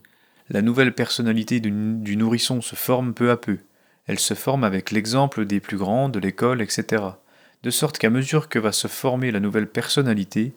la 0.50 0.62
nouvelle 0.62 0.94
personnalité 0.94 1.60
du, 1.60 1.72
nourrisson 2.18 2.62
se 2.62 2.76
forme 2.76 3.14
peu 3.14 3.32
à 3.32 3.38
peu. 3.38 3.60
Elle 4.08 4.20
se 4.20 4.34
forme 4.34 4.64
avec 4.64 4.92
l'exemple 4.92 5.46
des 5.46 5.60
plus 5.60 5.78
grands, 5.78 6.10
de 6.10 6.20
l'école, 6.20 6.62
etc. 6.62 7.04
De 7.64 7.70
sorte 7.72 7.98
qu'à 7.98 8.10
mesure 8.10 8.50
que 8.50 8.60
va 8.60 8.72
se 8.72 8.88
former 8.88 9.32
la 9.32 9.40
nouvelle 9.40 9.68
personnalité, 9.68 10.54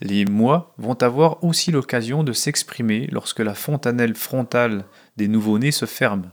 les 0.00 0.24
moi 0.24 0.74
vont 0.78 1.00
avoir 1.02 1.42
aussi 1.42 1.72
l'occasion 1.72 2.22
de 2.24 2.32
s'exprimer 2.32 3.08
lorsque 3.10 3.40
la 3.40 3.54
fontanelle 3.54 4.14
frontale 4.14 4.84
des 5.16 5.28
nouveau-nés 5.28 5.72
se 5.72 5.86
ferme. 5.86 6.30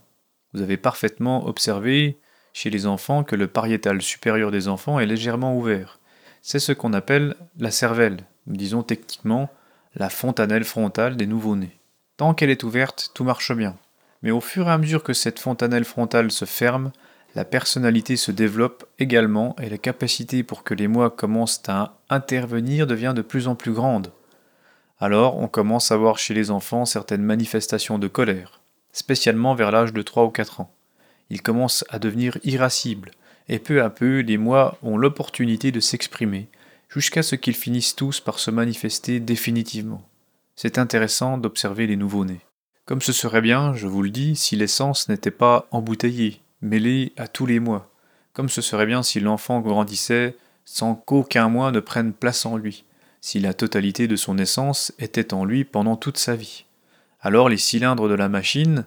Vous 0.54 0.62
avez 0.62 0.78
parfaitement 0.78 1.48
observé 1.48 2.20
chez 2.54 2.70
les 2.70 2.86
enfants 2.86 3.24
que 3.24 3.36
le 3.36 3.48
pariétal 3.48 4.02
supérieur 4.02 4.52
des 4.52 4.68
enfants 4.68 5.00
est 5.00 5.06
légèrement 5.06 5.56
ouvert 5.56 6.00
c'est 6.42 6.60
ce 6.60 6.72
qu'on 6.72 6.94
appelle 6.94 7.36
la 7.58 7.72
cervelle, 7.72 8.26
disons 8.48 8.84
techniquement 8.84 9.50
la 9.96 10.10
fontanelle 10.10 10.64
frontale 10.64 11.18
des 11.18 11.28
nouveau-nés. 11.28 11.79
Tant 12.20 12.34
qu'elle 12.34 12.50
est 12.50 12.66
ouverte, 12.66 13.12
tout 13.14 13.24
marche 13.24 13.54
bien. 13.54 13.78
Mais 14.24 14.32
au 14.32 14.42
fur 14.42 14.68
et 14.68 14.72
à 14.72 14.78
mesure 14.78 15.04
que 15.04 15.14
cette 15.14 15.40
fontanelle 15.40 15.86
frontale 15.86 16.32
se 16.32 16.44
ferme, 16.44 16.92
la 17.34 17.46
personnalité 17.46 18.18
se 18.18 18.34
développe 18.34 18.84
également 19.00 19.56
et 19.62 19.70
la 19.70 19.78
capacité 19.78 20.44
pour 20.44 20.66
que 20.66 20.74
les 20.74 20.90
moi 20.90 21.12
commencent 21.12 21.64
à 21.70 21.98
intervenir 22.10 22.88
devient 22.88 23.14
de 23.16 23.22
plus 23.22 23.48
en 23.48 23.56
plus 23.56 23.72
grande. 23.72 24.12
Alors 25.00 25.38
on 25.38 25.48
commence 25.48 25.94
à 25.94 25.96
voir 25.96 26.20
chez 26.20 26.34
les 26.34 26.52
enfants 26.52 26.84
certaines 26.84 27.24
manifestations 27.24 27.98
de 27.98 28.10
colère, 28.10 28.60
spécialement 28.92 29.56
vers 29.56 29.72
l'âge 29.72 29.94
de 29.94 30.02
3 30.02 30.26
ou 30.26 30.30
4 30.30 30.60
ans. 30.60 30.76
Ils 31.30 31.42
commencent 31.42 31.86
à 31.88 32.00
devenir 32.00 32.38
irascibles, 32.44 33.12
et 33.48 33.60
peu 33.60 33.82
à 33.82 33.90
peu 33.90 34.20
les 34.20 34.38
mois 34.38 34.78
ont 34.84 34.98
l'opportunité 34.98 35.72
de 35.72 35.80
s'exprimer, 35.80 36.50
jusqu'à 36.90 37.24
ce 37.24 37.38
qu'ils 37.38 37.56
finissent 37.56 37.96
tous 37.96 38.20
par 38.20 38.40
se 38.40 38.52
manifester 38.52 39.22
définitivement. 39.22 40.09
C'est 40.62 40.78
intéressant 40.78 41.38
d'observer 41.38 41.88
les 41.88 41.96
nouveau-nés. 41.96 42.42
Comme 42.84 43.02
ce 43.02 43.14
serait 43.14 43.40
bien, 43.40 43.74
je 43.76 43.88
vous 43.88 44.02
le 44.02 44.10
dis, 44.10 44.36
si 44.36 44.58
l'essence 44.58 45.08
n'était 45.08 45.32
pas 45.32 45.70
embouteillée, 45.72 46.42
mêlée 46.62 47.14
à 47.16 47.30
tous 47.30 47.46
les 47.46 47.62
mois. 47.62 47.90
Comme 48.34 48.50
ce 48.50 48.60
serait 48.60 48.86
bien 48.86 49.02
si 49.02 49.22
l'enfant 49.22 49.62
grandissait 49.62 50.36
sans 50.66 50.96
qu'aucun 50.96 51.48
mois 51.48 51.72
ne 51.72 51.80
prenne 51.80 52.12
place 52.12 52.46
en 52.46 52.58
lui, 52.58 52.84
si 53.22 53.40
la 53.40 53.54
totalité 53.54 54.10
de 54.10 54.18
son 54.18 54.38
essence 54.38 54.92
était 55.00 55.34
en 55.34 55.46
lui 55.46 55.64
pendant 55.64 55.96
toute 55.96 56.18
sa 56.18 56.36
vie. 56.36 56.66
Alors 57.22 57.48
les 57.48 57.56
cylindres 57.56 58.10
de 58.10 58.16
la 58.16 58.28
machine, 58.28 58.84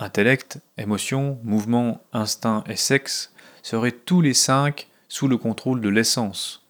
intellect, 0.00 0.60
émotion, 0.78 1.38
mouvement, 1.44 2.00
instinct 2.14 2.64
et 2.70 2.76
sexe, 2.76 3.34
seraient 3.62 3.92
tous 3.92 4.22
les 4.22 4.32
cinq 4.32 4.88
sous 5.10 5.28
le 5.28 5.36
contrôle 5.36 5.82
de 5.82 5.90
l'essence, 5.90 6.64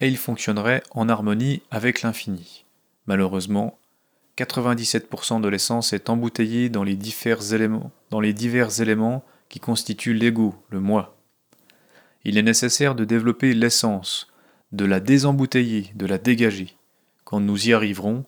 et 0.00 0.06
ils 0.06 0.18
fonctionneraient 0.18 0.84
en 0.92 1.08
harmonie 1.08 1.62
avec 1.72 2.02
l'infini. 2.02 2.64
Malheureusement, 3.08 3.76
97% 4.44 5.40
de 5.40 5.48
l'essence 5.48 5.92
est 5.92 6.08
embouteillée 6.10 6.68
dans 6.68 6.84
les 6.84 6.94
divers 6.94 7.52
éléments, 7.52 7.90
dans 8.10 8.20
les 8.20 8.32
divers 8.32 8.80
éléments 8.80 9.24
qui 9.48 9.58
constituent 9.58 10.14
l'ego, 10.14 10.54
le 10.70 10.80
moi. 10.80 11.16
Il 12.24 12.38
est 12.38 12.42
nécessaire 12.42 12.94
de 12.94 13.04
développer 13.04 13.52
l'essence, 13.52 14.28
de 14.72 14.84
la 14.84 15.00
désembouteiller, 15.00 15.90
de 15.94 16.06
la 16.06 16.18
dégager. 16.18 16.76
Quand 17.24 17.40
nous 17.40 17.68
y 17.68 17.72
arriverons, 17.72 18.24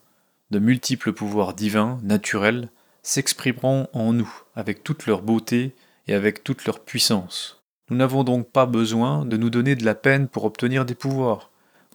de 0.50 0.58
multiples 0.58 1.12
pouvoirs 1.12 1.54
divins, 1.54 1.98
naturels, 2.02 2.70
s'exprimeront 3.02 3.86
en 3.92 4.12
nous 4.12 4.32
avec 4.56 4.82
toute 4.82 5.06
leur 5.06 5.22
beauté 5.22 5.74
et 6.08 6.14
avec 6.14 6.42
toute 6.42 6.64
leur 6.64 6.80
puissance. 6.80 7.62
Nous 7.88 7.96
n'avons 7.96 8.24
donc 8.24 8.50
pas 8.50 8.66
besoin 8.66 9.24
de 9.24 9.36
nous 9.36 9.50
donner 9.50 9.76
de 9.76 9.84
la 9.84 9.94
peine 9.94 10.28
pour 10.28 10.44
obtenir 10.44 10.84
des 10.84 10.94
pouvoirs. 10.94 11.50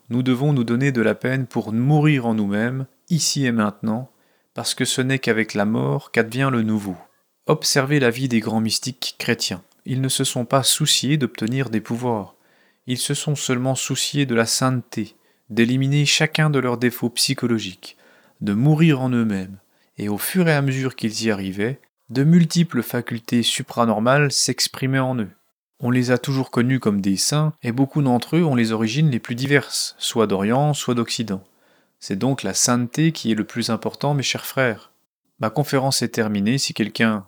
Nous 0.09 0.23
devons 0.23 0.53
nous 0.53 0.63
donner 0.63 0.91
de 0.91 1.01
la 1.01 1.15
peine 1.15 1.47
pour 1.47 1.73
mourir 1.73 2.25
en 2.25 2.33
nous-mêmes, 2.33 2.85
ici 3.09 3.45
et 3.45 3.51
maintenant, 3.51 4.09
parce 4.53 4.73
que 4.73 4.85
ce 4.85 5.01
n'est 5.01 5.19
qu'avec 5.19 5.53
la 5.53 5.65
mort 5.65 6.11
qu'advient 6.11 6.49
le 6.51 6.61
nouveau. 6.61 6.97
Observez 7.47 7.99
la 7.99 8.09
vie 8.09 8.29
des 8.29 8.39
grands 8.39 8.61
mystiques 8.61 9.15
chrétiens. 9.19 9.61
Ils 9.85 10.01
ne 10.01 10.09
se 10.09 10.23
sont 10.23 10.45
pas 10.45 10.63
souciés 10.63 11.17
d'obtenir 11.17 11.69
des 11.69 11.81
pouvoirs. 11.81 12.35
Ils 12.87 12.97
se 12.97 13.13
sont 13.13 13.35
seulement 13.35 13.75
souciés 13.75 14.25
de 14.25 14.33
la 14.33 14.45
sainteté, 14.45 15.15
d'éliminer 15.49 16.05
chacun 16.05 16.49
de 16.49 16.59
leurs 16.59 16.77
défauts 16.77 17.09
psychologiques, 17.09 17.97
de 18.41 18.53
mourir 18.53 19.01
en 19.01 19.09
eux-mêmes, 19.09 19.57
et 19.97 20.09
au 20.09 20.17
fur 20.17 20.47
et 20.47 20.53
à 20.53 20.61
mesure 20.61 20.95
qu'ils 20.95 21.23
y 21.23 21.31
arrivaient, 21.31 21.79
de 22.09 22.23
multiples 22.23 22.83
facultés 22.83 23.43
supranormales 23.43 24.31
s'exprimaient 24.31 24.99
en 24.99 25.17
eux. 25.19 25.31
On 25.79 25.91
les 25.91 26.11
a 26.11 26.17
toujours 26.17 26.51
connus 26.51 26.79
comme 26.79 27.01
des 27.01 27.17
saints, 27.17 27.53
et 27.61 27.71
beaucoup 27.71 28.01
d'entre 28.01 28.37
eux 28.37 28.43
ont 28.43 28.55
les 28.55 28.71
origines 28.71 29.09
les 29.09 29.19
plus 29.19 29.35
diverses, 29.35 29.95
soit 29.97 30.27
d'Orient, 30.27 30.73
soit 30.73 30.95
d'Occident. 30.95 31.43
C'est 32.07 32.17
donc 32.17 32.43
la 32.43 32.53
sainteté 32.53 33.11
qui 33.11 33.31
est 33.31 33.35
le 33.35 33.45
plus 33.45 33.71
important, 33.71 34.13
mes 34.13 34.21
chers 34.21 34.45
frères. 34.45 34.91
Ma 35.39 35.49
conférence 35.49 36.03
est 36.03 36.09
terminée, 36.09 36.59
si 36.59 36.75
quelqu'un 36.75 37.25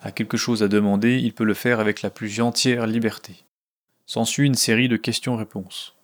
a 0.00 0.10
quelque 0.10 0.36
chose 0.36 0.64
à 0.64 0.66
demander, 0.66 1.18
il 1.18 1.32
peut 1.32 1.44
le 1.44 1.54
faire 1.54 1.78
avec 1.78 2.02
la 2.02 2.10
plus 2.10 2.40
entière 2.40 2.88
liberté. 2.88 3.44
S'ensuit 4.06 4.48
une 4.48 4.56
série 4.56 4.88
de 4.88 4.96
questions-réponses. 4.96 5.94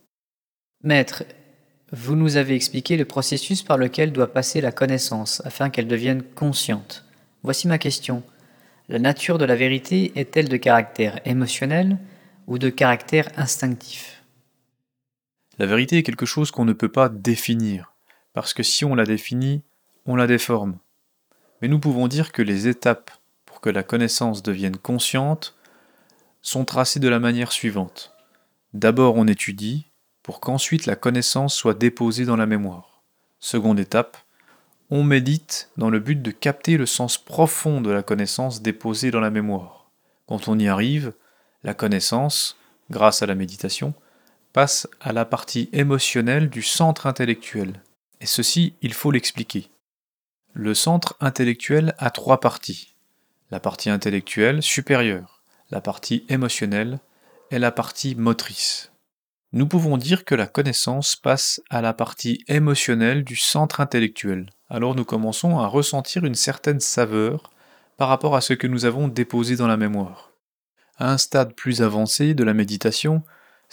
Maître, 0.85 1.25
vous 1.91 2.15
nous 2.15 2.37
avez 2.37 2.55
expliqué 2.55 2.97
le 2.97 3.05
processus 3.05 3.65
par 3.65 3.79
lequel 3.79 4.13
doit 4.13 4.33
passer 4.33 4.61
la 4.61 4.71
connaissance 4.71 5.43
afin 5.45 5.69
qu'elle 5.69 5.89
devienne 5.89 6.23
consciente. 6.23 7.05
Voici 7.43 7.67
ma 7.67 7.79
question. 7.79 8.23
La 8.89 9.01
nature 9.01 9.39
de 9.39 9.45
la 9.45 9.57
vérité 9.57 10.13
est-elle 10.15 10.49
de 10.49 10.57
caractère 10.57 11.21
émotionnel 11.27 11.99
ou 12.47 12.59
de 12.59 12.71
caractère 12.71 13.29
instinctif? 13.37 14.23
La 15.59 15.67
vérité 15.67 15.99
est 15.99 16.05
quelque 16.05 16.27
chose 16.27 16.53
qu'on 16.53 16.65
ne 16.65 16.73
peut 16.73 16.93
pas 16.93 17.09
définir, 17.09 17.94
parce 18.35 18.53
que 18.53 18.63
si 18.63 18.85
on 18.85 18.95
la 18.95 19.05
définit, 19.05 19.63
on 20.05 20.17
la 20.17 20.27
déforme. 20.27 20.77
Mais 21.63 21.69
nous 21.69 21.79
pouvons 21.79 22.09
dire 22.09 22.33
que 22.33 22.43
les 22.43 22.69
étapes 22.69 23.11
pour 23.47 23.63
que 23.63 23.71
la 23.71 23.83
connaissance 23.83 24.43
devienne 24.43 24.77
consciente 24.77 25.57
sont 26.43 26.67
tracées 26.67 27.01
de 27.01 27.09
la 27.09 27.21
manière 27.21 27.53
suivante. 27.53 28.13
D'abord 28.75 29.15
on 29.17 29.27
étudie, 29.27 29.87
pour 30.23 30.41
qu'ensuite 30.41 30.85
la 30.85 30.97
connaissance 30.97 31.55
soit 31.55 31.75
déposée 31.75 32.25
dans 32.27 32.37
la 32.37 32.47
mémoire. 32.47 33.03
Seconde 33.41 33.79
étape, 33.79 34.17
on 34.91 35.05
médite 35.05 35.71
dans 35.77 35.91
le 35.91 36.01
but 36.01 36.21
de 36.21 36.31
capter 36.31 36.77
le 36.77 36.87
sens 36.87 37.19
profond 37.19 37.81
de 37.81 37.91
la 37.91 38.03
connaissance 38.03 38.63
déposée 38.63 39.11
dans 39.11 39.21
la 39.21 39.31
mémoire. 39.31 39.91
Quand 40.27 40.49
on 40.49 40.59
y 40.59 40.67
arrive, 40.67 41.13
la 41.63 41.73
connaissance, 41.73 42.59
grâce 42.91 43.23
à 43.23 43.27
la 43.27 43.35
méditation, 43.35 43.95
passe 44.53 44.89
à 45.01 45.13
la 45.13 45.25
partie 45.25 45.69
émotionnelle 45.73 46.51
du 46.51 46.63
centre 46.63 47.07
intellectuel. 47.07 47.83
Et 48.25 48.27
ceci, 48.27 48.73
il 48.81 48.95
faut 48.95 49.11
l'expliquer. 49.11 49.69
Le 50.55 50.73
centre 50.73 51.15
intellectuel 51.21 51.95
a 51.99 52.09
trois 52.09 52.41
parties. 52.41 52.95
La 53.51 53.61
partie 53.61 53.91
intellectuelle 53.91 54.63
supérieure, 54.63 55.43
la 55.71 55.83
partie 55.83 56.25
émotionnelle 56.31 57.01
et 57.51 57.59
la 57.59 57.71
partie 57.71 58.15
motrice 58.15 58.91
nous 59.55 59.69
pouvons 59.69 59.97
dire 59.97 60.25
que 60.25 60.35
la 60.35 60.49
connaissance 60.49 61.15
passe 61.15 61.63
à 61.71 61.81
la 61.81 61.93
partie 61.93 62.43
émotionnelle 62.49 63.23
du 63.23 63.37
centre 63.37 63.81
intellectuel. 63.81 64.51
Alors 64.69 64.97
nous 64.97 65.05
commençons 65.05 65.61
à 65.61 65.69
ressentir 65.69 66.25
une 66.25 66.35
certaine 66.35 66.81
saveur 66.81 67.53
par 67.97 68.09
rapport 68.09 68.35
à 68.35 68.41
ce 68.41 68.53
que 68.53 68.67
nous 68.67 68.85
avons 68.85 69.07
déposé 69.07 69.55
dans 69.55 69.69
la 69.69 69.77
mémoire. 69.77 70.33
À 70.97 71.13
un 71.13 71.19
stade 71.19 71.55
plus 71.55 71.83
avancé 71.83 72.35
de 72.35 72.43
la 72.43 72.53
méditation, 72.53 73.23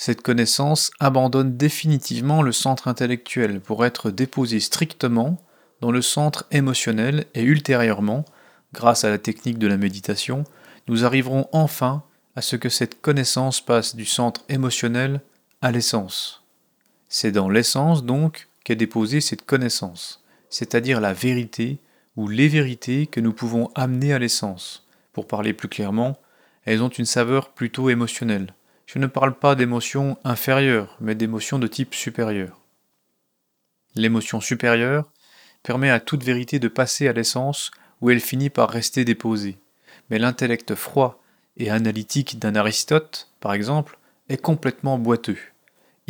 cette 0.01 0.23
connaissance 0.23 0.89
abandonne 0.99 1.57
définitivement 1.57 2.41
le 2.41 2.51
centre 2.51 2.87
intellectuel 2.87 3.61
pour 3.61 3.85
être 3.85 4.09
déposée 4.09 4.59
strictement 4.59 5.37
dans 5.79 5.91
le 5.91 6.01
centre 6.01 6.47
émotionnel 6.49 7.27
et 7.35 7.43
ultérieurement, 7.43 8.25
grâce 8.73 9.03
à 9.03 9.11
la 9.11 9.19
technique 9.19 9.59
de 9.59 9.67
la 9.67 9.77
méditation, 9.77 10.43
nous 10.87 11.05
arriverons 11.05 11.47
enfin 11.51 12.01
à 12.35 12.41
ce 12.41 12.55
que 12.55 12.67
cette 12.67 12.99
connaissance 12.99 13.61
passe 13.61 13.95
du 13.95 14.05
centre 14.05 14.41
émotionnel 14.49 15.21
à 15.61 15.71
l'essence. 15.71 16.43
C'est 17.07 17.31
dans 17.31 17.49
l'essence 17.49 18.03
donc 18.03 18.47
qu'est 18.63 18.75
déposée 18.75 19.21
cette 19.21 19.45
connaissance, 19.45 20.23
c'est-à-dire 20.49 20.99
la 20.99 21.13
vérité 21.13 21.77
ou 22.15 22.27
les 22.27 22.47
vérités 22.47 23.05
que 23.05 23.19
nous 23.19 23.33
pouvons 23.33 23.69
amener 23.75 24.13
à 24.13 24.17
l'essence. 24.17 24.87
Pour 25.13 25.27
parler 25.27 25.53
plus 25.53 25.69
clairement, 25.69 26.17
elles 26.65 26.81
ont 26.81 26.89
une 26.89 27.05
saveur 27.05 27.49
plutôt 27.49 27.91
émotionnelle. 27.91 28.55
Je 28.91 28.99
ne 28.99 29.07
parle 29.07 29.33
pas 29.35 29.55
d'émotions 29.55 30.17
inférieures, 30.23 30.97
mais 30.99 31.15
d'émotions 31.15 31.59
de 31.59 31.67
type 31.67 31.93
supérieur. 31.95 32.59
L'émotion 33.95 34.41
supérieure 34.41 35.11
permet 35.63 35.89
à 35.89 35.99
toute 35.99 36.23
vérité 36.23 36.59
de 36.59 36.67
passer 36.67 37.07
à 37.07 37.13
l'essence 37.13 37.71
où 38.01 38.09
elle 38.09 38.19
finit 38.19 38.49
par 38.49 38.69
rester 38.69 39.05
déposée. 39.05 39.57
Mais 40.09 40.19
l'intellect 40.19 40.75
froid 40.75 41.21
et 41.57 41.69
analytique 41.69 42.39
d'un 42.39 42.55
Aristote, 42.55 43.29
par 43.39 43.53
exemple, 43.53 43.97
est 44.27 44.41
complètement 44.41 44.97
boiteux 44.97 45.37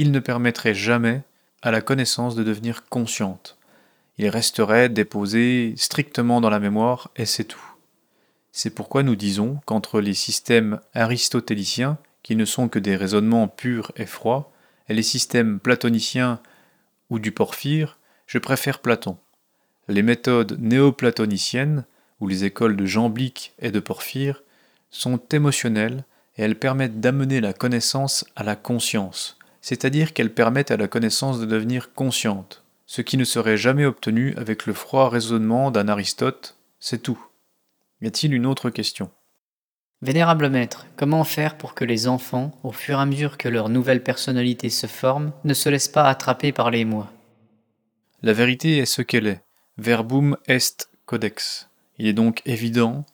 il 0.02 0.12
ne 0.12 0.20
permettrait 0.20 0.74
jamais 0.74 1.22
à 1.62 1.70
la 1.70 1.82
connaissance 1.82 2.36
de 2.36 2.44
devenir 2.44 2.86
consciente. 2.86 3.58
Il 4.18 4.28
resterait 4.30 4.90
déposé 4.90 5.76
strictement 5.78 6.42
dans 6.42 6.50
la 6.50 6.60
mémoire 6.60 7.12
et 7.16 7.26
c'est 7.26 7.44
tout. 7.44 7.76
C'est 8.52 8.72
pourquoi 8.72 9.04
nous 9.04 9.16
disons 9.16 9.60
qu'entre 9.66 10.02
les 10.02 10.16
systèmes 10.16 10.80
aristotéliciens, 10.96 12.00
qui 12.24 12.36
ne 12.36 12.46
sont 12.46 12.70
que 12.70 12.80
des 12.80 12.96
raisonnements 12.96 13.48
purs 13.48 13.92
et 13.96 14.06
froids, 14.06 14.52
et 14.90 14.94
les 14.94 15.04
systèmes 15.04 15.60
platoniciens 15.60 16.40
ou 17.10 17.20
du 17.20 17.32
porphyre, 17.32 17.98
je 18.28 18.38
préfère 18.38 18.80
Platon. 18.80 19.18
Les 19.88 20.04
méthodes 20.04 20.58
néoplatoniciennes, 20.60 21.86
ou 22.20 22.28
les 22.28 22.46
écoles 22.46 22.78
de 22.78 22.86
Jamblique 22.86 23.54
et 23.60 23.72
de 23.72 23.80
Porphyre, 23.80 24.44
sont 24.90 25.20
émotionnelles 25.32 26.06
et 26.38 26.44
elles 26.44 26.58
permettent 26.58 27.00
d'amener 27.00 27.42
la 27.42 27.52
connaissance 27.52 28.26
à 28.36 28.44
la 28.44 28.56
conscience, 28.56 29.38
c'est-à-dire 29.62 30.14
qu'elles 30.14 30.34
permettent 30.34 30.72
à 30.72 30.78
la 30.78 30.88
connaissance 30.88 31.40
de 31.40 31.46
devenir 31.46 31.94
consciente, 31.94 32.64
ce 32.86 33.02
qui 33.02 33.18
ne 33.18 33.24
serait 33.24 33.58
jamais 33.58 33.86
obtenu 33.86 34.34
avec 34.38 34.66
le 34.66 34.74
froid 34.74 35.10
raisonnement 35.10 35.72
d'un 35.72 35.88
Aristote, 35.88 36.58
c'est 36.80 37.02
tout. 37.02 37.20
Y 38.02 38.08
a-t-il 38.08 38.34
une 38.34 38.46
autre 38.46 38.70
question? 38.70 39.12
Vénérable 40.04 40.50
maître, 40.50 40.88
comment 40.96 41.24
faire 41.24 41.58
pour 41.58 41.76
que 41.76 41.86
les 41.86 42.08
enfants, 42.08 42.58
au 42.64 42.72
fur 42.72 42.98
et 42.98 43.02
à 43.02 43.06
mesure 43.06 43.38
que 43.38 43.48
leur 43.48 43.70
nouvelle 43.70 44.02
personnalité 44.02 44.70
se 44.70 44.88
forme, 44.88 45.32
ne 45.44 45.54
se 45.54 45.70
laissent 45.70 45.88
pas 45.88 46.10
attraper 46.10 46.52
par 46.52 46.72
les 46.72 46.86
moi 46.86 47.12
La 48.24 48.34
vérité 48.34 48.80
est 48.80 48.88
ce 48.88 49.04
qu'elle 49.04 49.28
est. 49.28 49.42
Verbum 49.78 50.38
est 50.48 50.90
codex. 51.06 51.70
Il 52.00 52.08
est 52.08 52.14
donc 52.14 52.42
évident 52.46 53.06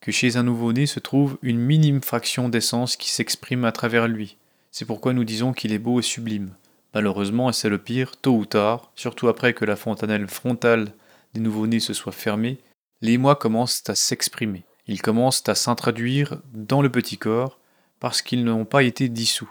que 0.00 0.10
chez 0.10 0.38
un 0.38 0.42
nouveau-né 0.42 0.86
se 0.86 1.00
trouve 1.00 1.36
une 1.42 1.58
minime 1.58 2.02
fraction 2.02 2.48
d'essence 2.48 2.96
qui 2.96 3.10
s'exprime 3.10 3.66
à 3.66 3.72
travers 3.72 4.08
lui, 4.08 4.38
c'est 4.70 4.86
pourquoi 4.86 5.12
nous 5.12 5.24
disons 5.24 5.52
qu'il 5.52 5.74
est 5.74 5.78
beau 5.78 6.00
et 6.00 6.02
sublime. 6.02 6.54
Malheureusement, 6.94 7.50
et 7.50 7.52
c'est 7.52 7.68
le 7.68 7.76
pire, 7.76 8.16
tôt 8.16 8.34
ou 8.34 8.46
tard, 8.46 8.90
surtout 8.96 9.28
après 9.28 9.52
que 9.52 9.66
la 9.66 9.76
fontanelle 9.76 10.28
frontale 10.28 10.94
des 11.34 11.40
nouveau-nés 11.40 11.78
se 11.78 11.92
soit 11.92 12.12
fermée, 12.12 12.58
les 13.02 13.18
mois 13.18 13.36
commencent 13.36 13.82
à 13.88 13.94
s'exprimer. 13.94 14.64
Ils 14.92 15.00
commencent 15.00 15.48
à 15.48 15.54
s'introduire 15.54 16.36
dans 16.52 16.82
le 16.82 16.90
petit 16.90 17.16
corps 17.16 17.58
parce 17.98 18.20
qu'ils 18.20 18.44
n'ont 18.44 18.66
pas 18.66 18.82
été 18.82 19.08
dissous. 19.08 19.50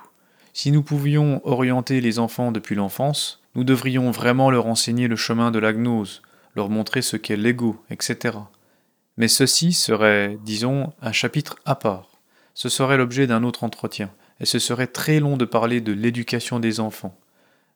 Si 0.53 0.71
nous 0.71 0.83
pouvions 0.83 1.41
orienter 1.45 1.99
les 1.99 2.19
enfants 2.19 2.51
depuis 2.51 2.75
l'enfance, 2.75 3.41
nous 3.55 3.63
devrions 3.63 4.11
vraiment 4.11 4.51
leur 4.51 4.67
enseigner 4.67 5.07
le 5.07 5.15
chemin 5.15 5.49
de 5.49 5.57
la 5.57 5.73
gnose, 5.73 6.21
leur 6.55 6.69
montrer 6.69 7.01
ce 7.01 7.17
qu'est 7.17 7.37
l'ego, 7.37 7.83
etc. 7.89 8.37
Mais 9.17 9.27
ceci 9.27 9.73
serait, 9.73 10.37
disons, 10.45 10.93
un 11.01 11.11
chapitre 11.11 11.55
à 11.65 11.73
part. 11.73 12.11
Ce 12.53 12.69
serait 12.69 12.97
l'objet 12.97 13.25
d'un 13.25 13.41
autre 13.41 13.63
entretien, 13.63 14.11
et 14.39 14.45
ce 14.45 14.59
serait 14.59 14.85
très 14.85 15.19
long 15.19 15.37
de 15.37 15.45
parler 15.45 15.81
de 15.81 15.91
l'éducation 15.91 16.59
des 16.59 16.79
enfants. 16.79 17.17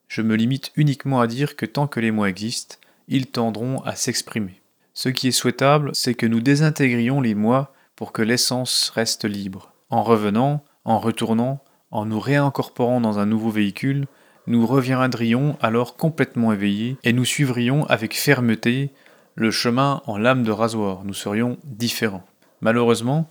Je 0.08 0.22
me 0.22 0.36
limite 0.36 0.72
uniquement 0.76 1.20
à 1.20 1.26
dire 1.26 1.56
que 1.56 1.66
tant 1.66 1.88
que 1.88 2.00
les 2.00 2.12
mots 2.12 2.28
existent, 2.28 2.76
ils 3.08 3.26
tendront 3.26 3.82
à 3.82 3.96
s'exprimer. 3.96 4.62
Ce 4.98 5.10
qui 5.10 5.28
est 5.28 5.32
souhaitable, 5.32 5.92
c'est 5.94 6.14
que 6.14 6.26
nous 6.26 6.40
désintégrions 6.40 7.20
les 7.20 7.36
moi 7.36 7.74
pour 7.98 8.14
que 8.14 8.22
l'essence 8.22 8.90
reste 8.96 9.26
libre. 9.26 9.74
En 9.90 10.04
revenant, 10.04 10.64
en 10.86 11.00
retournant, 11.00 11.62
en 11.92 12.06
nous 12.06 12.20
réincorporant 12.20 13.02
dans 13.02 13.20
un 13.20 13.26
nouveau 13.26 13.50
véhicule, 13.50 14.08
nous 14.48 14.66
reviendrions 14.66 15.58
alors 15.62 15.98
complètement 15.98 16.54
éveillés 16.54 16.98
et 17.04 17.12
nous 17.12 17.26
suivrions 17.26 17.86
avec 17.88 18.16
fermeté 18.16 18.94
le 19.36 19.52
chemin 19.52 20.02
en 20.06 20.18
lame 20.18 20.44
de 20.44 20.52
rasoir. 20.52 21.04
Nous 21.04 21.14
serions 21.14 21.58
différents. 21.66 22.26
Malheureusement, 22.62 23.30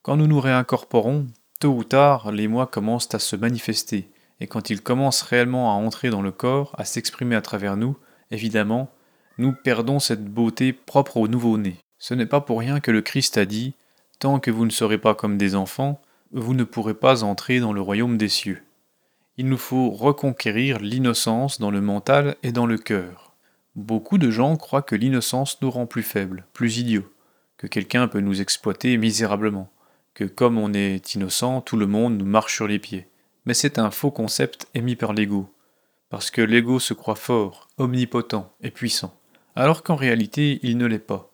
quand 0.00 0.16
nous 0.16 0.26
nous 0.26 0.40
réincorporons, 0.40 1.26
tôt 1.60 1.74
ou 1.74 1.84
tard, 1.84 2.32
les 2.32 2.48
moi 2.48 2.66
commencent 2.66 3.14
à 3.14 3.18
se 3.18 3.36
manifester, 3.36 4.08
et 4.40 4.46
quand 4.46 4.70
ils 4.70 4.80
commencent 4.80 5.22
réellement 5.22 5.72
à 5.72 5.74
entrer 5.74 6.08
dans 6.08 6.22
le 6.22 6.32
corps, 6.32 6.74
à 6.78 6.86
s'exprimer 6.86 7.36
à 7.36 7.42
travers 7.42 7.76
nous, 7.76 7.98
évidemment, 8.30 8.90
nous 9.38 9.52
perdons 9.52 9.98
cette 9.98 10.24
beauté 10.24 10.72
propre 10.72 11.18
au 11.18 11.28
nouveau-né. 11.28 11.76
Ce 11.98 12.14
n'est 12.14 12.26
pas 12.26 12.40
pour 12.40 12.58
rien 12.60 12.80
que 12.80 12.90
le 12.90 13.02
Christ 13.02 13.36
a 13.38 13.44
dit 13.44 13.74
Tant 14.18 14.40
que 14.40 14.50
vous 14.50 14.64
ne 14.64 14.70
serez 14.70 14.98
pas 14.98 15.14
comme 15.14 15.36
des 15.36 15.54
enfants, 15.54 16.00
vous 16.32 16.54
ne 16.54 16.64
pourrez 16.64 16.94
pas 16.94 17.22
entrer 17.22 17.60
dans 17.60 17.74
le 17.74 17.82
royaume 17.82 18.16
des 18.16 18.30
cieux. 18.30 18.62
Il 19.36 19.48
nous 19.48 19.58
faut 19.58 19.90
reconquérir 19.90 20.78
l'innocence 20.78 21.60
dans 21.60 21.70
le 21.70 21.82
mental 21.82 22.36
et 22.42 22.52
dans 22.52 22.64
le 22.64 22.78
cœur. 22.78 23.34
Beaucoup 23.74 24.16
de 24.16 24.30
gens 24.30 24.56
croient 24.56 24.80
que 24.80 24.96
l'innocence 24.96 25.60
nous 25.60 25.70
rend 25.70 25.84
plus 25.84 26.02
faibles, 26.02 26.46
plus 26.54 26.78
idiots, 26.78 27.10
que 27.58 27.66
quelqu'un 27.66 28.08
peut 28.08 28.20
nous 28.20 28.40
exploiter 28.40 28.96
misérablement, 28.96 29.70
que 30.14 30.24
comme 30.24 30.56
on 30.56 30.72
est 30.72 31.14
innocent, 31.14 31.60
tout 31.60 31.76
le 31.76 31.86
monde 31.86 32.16
nous 32.16 32.24
marche 32.24 32.54
sur 32.54 32.66
les 32.66 32.78
pieds. 32.78 33.06
Mais 33.44 33.52
c'est 33.52 33.78
un 33.78 33.90
faux 33.90 34.10
concept 34.10 34.66
émis 34.74 34.96
par 34.96 35.12
l'ego, 35.12 35.50
parce 36.08 36.30
que 36.30 36.40
l'ego 36.40 36.78
se 36.78 36.94
croit 36.94 37.16
fort, 37.16 37.68
omnipotent 37.76 38.50
et 38.62 38.70
puissant 38.70 39.14
alors 39.56 39.82
qu'en 39.82 39.96
réalité 39.96 40.60
il 40.62 40.78
ne 40.78 40.86
l'est 40.86 40.98
pas, 40.98 41.30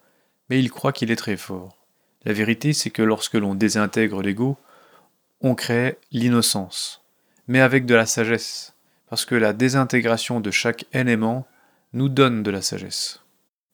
mais 0.48 0.58
il 0.58 0.70
croit 0.70 0.92
qu'il 0.92 1.10
est 1.10 1.16
très 1.16 1.36
fort. 1.36 1.76
La 2.24 2.32
vérité 2.32 2.72
c'est 2.72 2.90
que 2.90 3.02
lorsque 3.02 3.34
l'on 3.34 3.54
désintègre 3.54 4.22
l'ego, 4.22 4.56
on 5.42 5.54
crée 5.54 5.98
l'innocence, 6.12 7.02
mais 7.48 7.60
avec 7.60 7.84
de 7.84 7.94
la 7.94 8.06
sagesse, 8.06 8.74
parce 9.10 9.26
que 9.26 9.34
la 9.34 9.52
désintégration 9.52 10.40
de 10.40 10.50
chaque 10.50 10.86
élément 10.94 11.46
nous 11.92 12.08
donne 12.08 12.42
de 12.42 12.50
la 12.50 12.62
sagesse. 12.62 13.20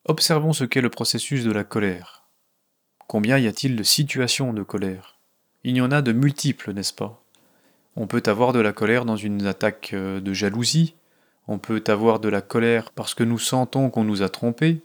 Observons 0.05 0.53
ce 0.53 0.63
qu'est 0.65 0.81
le 0.81 0.89
processus 0.89 1.45
de 1.45 1.51
la 1.51 1.63
colère. 1.63 2.23
Combien 3.07 3.37
y 3.37 3.47
a-t-il 3.47 3.75
de 3.75 3.83
situations 3.83 4.53
de 4.53 4.63
colère? 4.63 5.17
Il 5.63 5.77
y 5.77 5.81
en 5.81 5.91
a 5.91 6.01
de 6.01 6.11
multiples, 6.11 6.73
n'est-ce 6.73 6.93
pas? 6.93 7.23
On 7.95 8.07
peut 8.07 8.23
avoir 8.25 8.53
de 8.53 8.59
la 8.59 8.73
colère 8.73 9.05
dans 9.05 9.15
une 9.15 9.45
attaque 9.45 9.91
euh, 9.93 10.19
de 10.19 10.33
jalousie, 10.33 10.95
on 11.49 11.57
peut 11.57 11.83
avoir 11.87 12.19
de 12.19 12.29
la 12.29 12.41
colère 12.41 12.91
parce 12.91 13.15
que 13.15 13.23
nous 13.23 13.39
sentons 13.39 13.89
qu'on 13.89 14.03
nous 14.03 14.21
a 14.21 14.29
trompés, 14.29 14.81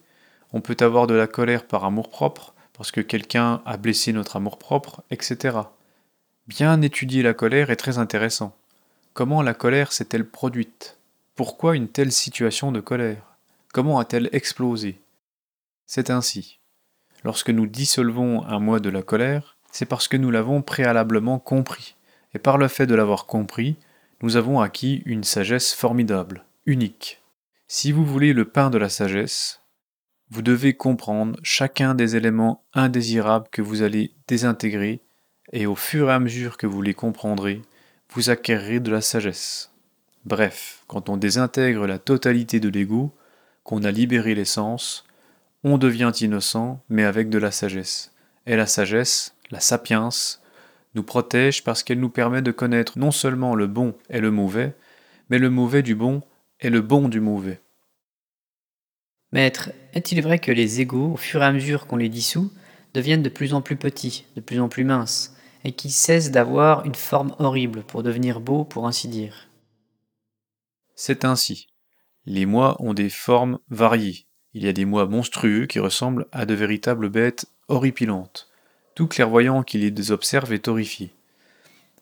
on 0.55 0.62
peut 0.62 0.79
avoir 0.81 1.07
de 1.07 1.12
la 1.12 1.27
colère 1.27 1.66
par 1.66 1.85
amour-propre, 1.85 2.55
parce 2.72 2.90
que 2.90 3.03
quelqu'un 3.03 3.61
a 3.66 3.77
blessé 3.77 4.14
notre 4.14 4.37
amour-propre, 4.37 5.03
etc. 5.11 5.59
Bien 6.46 6.81
étudier 6.81 7.22
la 7.22 7.35
colère 7.35 7.68
est 7.68 7.77
très 7.77 7.98
intéressant. 7.98 8.57
Comment 9.12 9.42
la 9.42 9.53
colère 9.53 9.92
s'est-elle 9.92 10.27
produite? 10.27 10.96
Pourquoi 11.35 11.77
une 11.77 11.88
telle 11.88 12.12
situation 12.12 12.72
de 12.72 12.81
colère? 12.81 13.37
Comment 13.74 13.98
a-t-elle 13.98 14.31
explosé? 14.33 14.98
C'est 15.85 16.09
ainsi. 16.09 16.61
Lorsque 17.24 17.50
nous 17.50 17.66
dissolvons 17.66 18.42
un 18.46 18.59
moi 18.59 18.81
de 18.81 18.88
la 18.88 19.03
colère, 19.03 19.59
c'est 19.70 19.85
parce 19.87 20.09
que 20.09 20.16
nous 20.16 20.31
l'avons 20.31 20.62
préalablement 20.62 21.38
compris, 21.38 21.94
et 22.33 22.38
par 22.38 22.57
le 22.57 22.68
fait 22.68 22.87
de 22.87 22.94
l'avoir 22.94 23.27
compris, 23.27 23.77
nous 24.22 24.38
avons 24.38 24.62
acquis 24.62 25.03
une 25.05 25.24
sagesse 25.24 25.74
formidable 25.74 26.42
unique. 26.66 27.22
Si 27.68 27.92
vous 27.92 28.05
voulez 28.05 28.33
le 28.33 28.46
pain 28.46 28.70
de 28.70 28.79
la 28.79 28.88
sagesse, 28.88 29.61
vous 30.31 30.42
devez 30.42 30.74
comprendre 30.74 31.38
chacun 31.42 31.94
des 31.94 32.16
éléments 32.16 32.64
indésirables 32.72 33.48
que 33.50 33.62
vous 33.62 33.83
allez 33.83 34.14
désintégrer, 34.29 35.03
et 35.53 35.66
au 35.66 35.74
fur 35.74 36.09
et 36.09 36.14
à 36.14 36.18
mesure 36.18 36.57
que 36.57 36.66
vous 36.66 36.81
les 36.81 36.94
comprendrez, 36.94 37.61
vous 38.11 38.31
acquérerez 38.31 38.81
de 38.81 38.90
la 38.90 39.03
sagesse. 39.03 39.72
Bref, 40.24 40.85
quand 40.87 41.11
on 41.11 41.18
désintègre 41.18 41.87
la 41.87 41.98
totalité 41.98 42.61
de 42.61 42.70
l'ego, 42.70 43.14
qu'on 43.62 43.85
a 43.85 43.90
libéré 43.90 44.35
l'essence, 44.35 45.05
on 45.64 45.77
devient 45.77 46.12
innocent, 46.20 46.83
mais 46.88 47.05
avec 47.05 47.29
de 47.29 47.38
la 47.38 47.50
sagesse. 47.50 48.12
Et 48.46 48.57
la 48.57 48.66
sagesse, 48.66 49.35
la 49.50 49.61
sapience, 49.61 50.42
nous 50.94 51.03
protège 51.03 51.62
parce 51.64 51.83
qu'elle 51.83 52.00
nous 52.00 52.11
permet 52.11 52.42
de 52.42 52.53
connaître 52.53 52.98
non 52.98 53.11
seulement 53.11 53.55
le 53.55 53.66
bon 53.66 53.94
et 54.09 54.20
le 54.20 54.31
mauvais, 54.31 54.74
mais 55.29 55.38
le 55.38 55.50
mauvais 55.50 55.83
du 55.83 55.94
bon 55.94 56.22
et 56.61 56.71
le 56.71 56.81
bon 56.81 57.09
du 57.09 57.21
mauvais. 57.21 57.61
Maître, 59.33 59.71
est-il 59.95 60.23
vrai 60.23 60.38
que 60.38 60.53
les 60.53 60.81
égaux, 60.81 61.12
au 61.12 61.17
fur 61.17 61.43
et 61.43 61.47
à 61.47 61.53
mesure 61.53 61.87
qu'on 61.87 61.97
les 61.97 62.09
dissout, 62.09 62.53
deviennent 62.95 63.23
de 63.23 63.29
plus 63.29 63.53
en 63.53 63.62
plus 63.62 63.77
petits, 63.77 64.27
de 64.37 64.40
plus 64.40 64.61
en 64.61 64.69
plus 64.69 64.85
minces, 64.85 65.37
et 65.64 65.73
qui 65.73 65.90
cessent 65.90 66.31
d'avoir 66.31 66.87
une 66.87 66.95
forme 66.95 67.35
horrible 67.38 67.83
pour 67.83 68.03
devenir 68.03 68.40
beaux, 68.40 68.64
pour 68.64 68.87
ainsi 68.87 69.09
dire? 69.09 69.49
C'est 70.95 71.25
ainsi. 71.25 71.67
Les 72.27 72.47
mois 72.47 72.77
ont 72.81 72.95
des 72.95 73.11
formes 73.11 73.59
variées. 73.69 74.27
Il 74.53 74.62
y 74.62 74.69
a 74.69 74.73
des 74.73 74.85
mois 74.85 75.07
monstrueux 75.07 75.67
qui 75.67 75.81
ressemblent 75.81 76.27
à 76.31 76.47
de 76.47 76.55
véritables 76.55 77.11
bêtes 77.11 77.47
horripilantes. 77.69 78.49
Tout 78.95 79.09
clairvoyant 79.09 79.64
qui 79.64 79.79
les 79.79 80.12
observe 80.12 80.53
est 80.53 80.69
horrifié. 80.69 81.12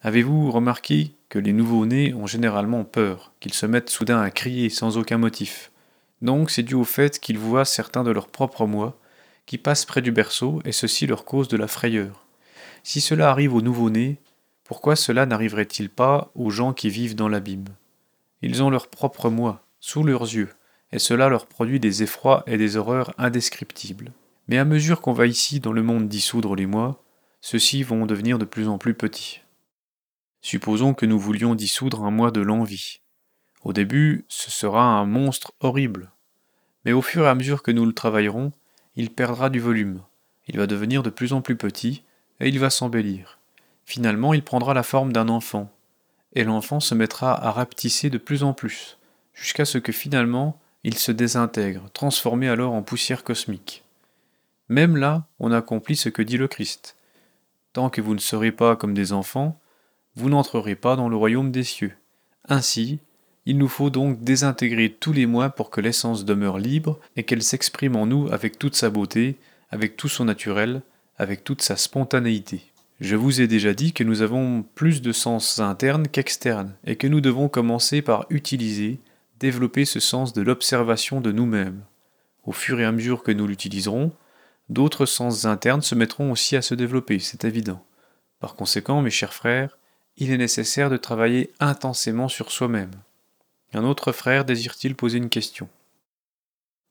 Avez-vous 0.03 0.51
remarqué 0.51 1.15
que 1.33 1.39
les 1.39 1.55
nouveau-nés 1.55 2.13
ont 2.13 2.27
généralement 2.27 2.85
peur, 2.85 3.33
qu'ils 3.41 3.55
se 3.55 3.65
mettent 3.65 3.89
soudain 3.89 4.21
à 4.21 4.31
crier 4.31 4.69
sans 4.69 4.99
aucun 4.99 5.17
motif. 5.17 5.73
Donc 6.21 6.51
c'est 6.51 6.63
dû 6.63 6.75
au 6.75 6.85
fait 6.85 7.19
qu'ils 7.19 7.39
voient 7.39 7.65
certains 7.65 8.05
de 8.05 8.11
leurs 8.11 8.29
propres 8.29 8.67
moi 8.67 9.01
qui 9.47 9.57
passent 9.57 9.87
près 9.87 10.03
du 10.03 10.13
berceau 10.13 10.61
et 10.67 10.73
ceci 10.73 11.07
leur 11.07 11.25
cause 11.25 11.49
de 11.49 11.57
la 11.57 11.69
frayeur. 11.69 12.27
Si 12.83 13.01
cela 13.01 13.31
arrive 13.31 13.55
aux 13.55 13.63
nouveau-nés, 13.63 14.19
pourquoi 14.63 14.95
cela 14.95 15.25
n'arriverait-il 15.25 15.89
pas 15.89 16.31
aux 16.35 16.51
gens 16.51 16.75
qui 16.75 16.91
vivent 16.91 17.17
dans 17.17 17.31
l'abîme? 17.31 17.65
Ils 18.43 18.63
ont 18.63 18.69
leur 18.69 18.89
propre 18.89 19.31
moi, 19.31 19.65
sous 19.81 20.03
leurs 20.03 20.25
yeux, 20.25 20.51
et 20.93 20.99
cela 20.99 21.31
leur 21.31 21.47
produit 21.47 21.81
des 21.81 22.03
effrois 22.03 22.43
et 22.47 22.59
des 22.59 22.77
horreurs 22.77 23.15
indescriptibles. 23.17 24.13
Mais 24.49 24.59
à 24.59 24.67
mesure 24.67 25.01
qu'on 25.01 25.15
va 25.15 25.27
ici 25.27 25.61
dans 25.61 25.73
le 25.73 25.83
monde 25.83 26.09
dissoudre 26.09 26.55
les 26.55 26.67
moi, 26.67 27.03
ceux-ci 27.41 27.85
vont 27.85 28.05
devenir 28.05 28.39
de 28.39 28.45
plus 28.45 28.69
en 28.69 28.77
plus 28.77 28.93
petits. 28.93 29.41
Supposons 30.43 30.93
que 30.93 31.07
nous 31.07 31.19
voulions 31.19 31.55
dissoudre 31.55 32.03
un 32.03 32.11
moi 32.11 32.31
de 32.31 32.41
l'envie. 32.41 33.01
Au 33.63 33.73
début, 33.73 34.25
ce 34.29 34.51
sera 34.51 34.83
un 34.83 35.07
monstre 35.07 35.53
horrible. 35.61 36.11
Mais 36.85 36.93
au 36.93 37.01
fur 37.01 37.25
et 37.25 37.29
à 37.29 37.35
mesure 37.35 37.63
que 37.63 37.71
nous 37.71 37.87
le 37.87 37.93
travaillerons, 37.93 38.53
il 38.97 39.11
perdra 39.11 39.51
du 39.51 39.61
volume. 39.61 40.03
Il 40.49 40.59
va 40.59 40.67
devenir 40.67 41.05
de 41.05 41.11
plus 41.11 41.33
en 41.33 41.41
plus 41.41 41.57
petit, 41.57 42.03
et 42.41 42.49
il 42.49 42.59
va 42.59 42.71
s'embellir. 42.71 43.39
Finalement, 43.87 44.35
il 44.35 44.43
prendra 44.43 44.75
la 44.75 44.83
forme 44.83 45.13
d'un 45.13 45.29
enfant, 45.29 45.71
et 46.35 46.45
l'enfant 46.45 46.81
se 46.81 46.95
mettra 46.95 47.33
à 47.35 47.53
rapetisser 47.53 48.11
de 48.11 48.19
plus 48.19 48.43
en 48.43 48.53
plus, 48.53 48.99
jusqu'à 49.35 49.65
ce 49.65 49.79
que 49.79 49.93
finalement 49.93 50.59
il 50.85 50.99
se 50.99 51.13
désintègre, 51.13 51.89
transformé 51.93 52.49
alors 52.49 52.73
en 52.73 52.83
poussière 52.83 53.23
cosmique. 53.23 53.85
Même 54.69 54.97
là, 54.97 55.27
on 55.39 55.53
accomplit 55.53 55.97
ce 55.97 56.09
que 56.09 56.23
dit 56.23 56.39
le 56.39 56.49
Christ. 56.49 56.97
Tant 57.73 57.89
que 57.89 58.01
vous 58.01 58.15
ne 58.15 58.21
serez 58.21 58.51
pas 58.51 58.75
comme 58.75 58.95
des 58.95 59.13
enfants, 59.13 59.61
vous 60.17 60.29
n'entrerez 60.29 60.75
pas 60.75 60.97
dans 60.97 61.09
le 61.09 61.17
royaume 61.17 61.51
des 61.51 61.65
cieux. 61.65 61.93
Ainsi, 62.49 62.99
il 63.47 63.59
nous 63.59 63.69
faut 63.69 63.91
donc 63.91 64.23
désintégrer 64.23 64.91
tous 64.91 65.13
les 65.13 65.27
mois 65.27 65.51
pour 65.51 65.71
que 65.71 65.81
l'essence 65.81 66.25
demeure 66.25 66.59
libre 66.59 67.01
et 67.17 67.25
qu'elle 67.25 67.43
s'exprime 67.43 67.97
en 67.97 68.07
nous 68.07 68.29
avec 68.33 68.59
toute 68.59 68.77
sa 68.77 68.91
beauté, 68.91 69.37
avec 69.71 69.97
tout 69.97 70.09
son 70.09 70.25
naturel, 70.25 70.83
avec 71.17 71.45
toute 71.45 71.63
sa 71.63 71.77
spontanéité. 71.77 72.63
Je 73.01 73.17
vous 73.17 73.41
ai 73.41 73.49
déjà 73.49 73.75
dit 73.75 73.93
que 73.93 74.05
nous 74.05 74.23
avons 74.23 74.65
plus 74.75 75.03
de 75.03 75.13
sens 75.13 75.59
interne 75.59 76.07
qu'externe 76.07 76.75
et 76.85 76.95
que 76.95 77.09
nous 77.09 77.21
devons 77.21 77.49
commencer 77.49 78.01
par 78.01 78.27
utiliser, 78.31 79.01
développer 79.41 79.85
ce 79.85 79.99
sens 79.99 80.33
de 80.33 80.43
l'observation 80.43 81.21
de 81.21 81.33
nous-mêmes. 81.33 81.83
Au 82.45 82.53
fur 82.53 82.79
et 82.79 82.85
à 82.85 82.93
mesure 82.93 83.25
que 83.25 83.33
nous 83.33 83.49
l'utiliserons, 83.49 84.13
d'autres 84.69 85.07
sens 85.07 85.47
internes 85.47 85.83
se 85.83 85.97
mettront 85.97 86.31
aussi 86.31 86.55
à 86.55 86.63
se 86.63 86.75
développer, 86.75 87.19
c'est 87.19 87.45
évident. 87.45 87.85
Par 88.39 88.55
conséquent, 88.55 89.03
mes 89.03 89.11
chers 89.11 89.35
frères, 89.35 89.79
il 90.17 90.31
est 90.31 90.39
nécessaire 90.39 90.91
de 90.91 90.97
travailler 90.97 91.51
intensément 91.61 92.29
sur 92.29 92.51
soi-même. 92.51 92.93
Un 93.73 93.85
autre 93.85 94.13
frère 94.13 94.45
désire-t-il 94.45 94.95
poser 94.95 95.19
une 95.19 95.31
question? 95.31 95.69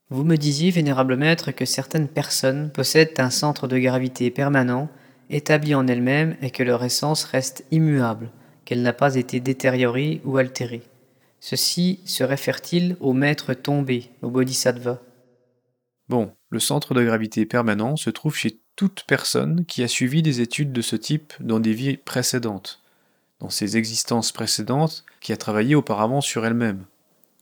Vous 0.09 0.23
me 0.23 0.35
disiez, 0.35 0.71
vénérable 0.71 1.15
maître, 1.15 1.51
que 1.51 1.65
certaines 1.65 2.09
personnes 2.09 2.71
possèdent 2.71 3.19
un 3.19 3.29
centre 3.29 3.67
de 3.67 3.77
gravité 3.77 4.29
permanent, 4.31 4.89
établi 5.29 5.73
en 5.73 5.87
elles-mêmes, 5.87 6.35
et 6.41 6.51
que 6.51 6.63
leur 6.63 6.83
essence 6.83 7.23
reste 7.23 7.63
immuable, 7.71 8.29
qu'elle 8.65 8.81
n'a 8.81 8.93
pas 8.93 9.15
été 9.15 9.39
détériorée 9.39 10.21
ou 10.25 10.37
altérée. 10.37 10.81
Ceci 11.39 12.01
se 12.05 12.23
réfère-t-il 12.23 12.97
au 12.99 13.13
maître 13.13 13.53
tombé, 13.53 14.11
au 14.21 14.29
bodhisattva? 14.29 15.01
Bon, 16.09 16.33
le 16.49 16.59
centre 16.59 16.93
de 16.93 17.03
gravité 17.05 17.45
permanent 17.45 17.95
se 17.95 18.09
trouve 18.09 18.35
chez 18.35 18.59
toute 18.75 19.05
personne 19.07 19.65
qui 19.65 19.81
a 19.81 19.87
suivi 19.87 20.21
des 20.21 20.41
études 20.41 20.73
de 20.73 20.81
ce 20.81 20.97
type 20.97 21.33
dans 21.39 21.61
des 21.61 21.73
vies 21.73 21.95
précédentes, 21.95 22.80
dans 23.41 23.49
ses 23.49 23.75
existences 23.75 24.31
précédentes, 24.31 25.03
qui 25.19 25.33
a 25.33 25.37
travaillé 25.37 25.75
auparavant 25.75 26.21
sur 26.21 26.45
elle-même. 26.45 26.85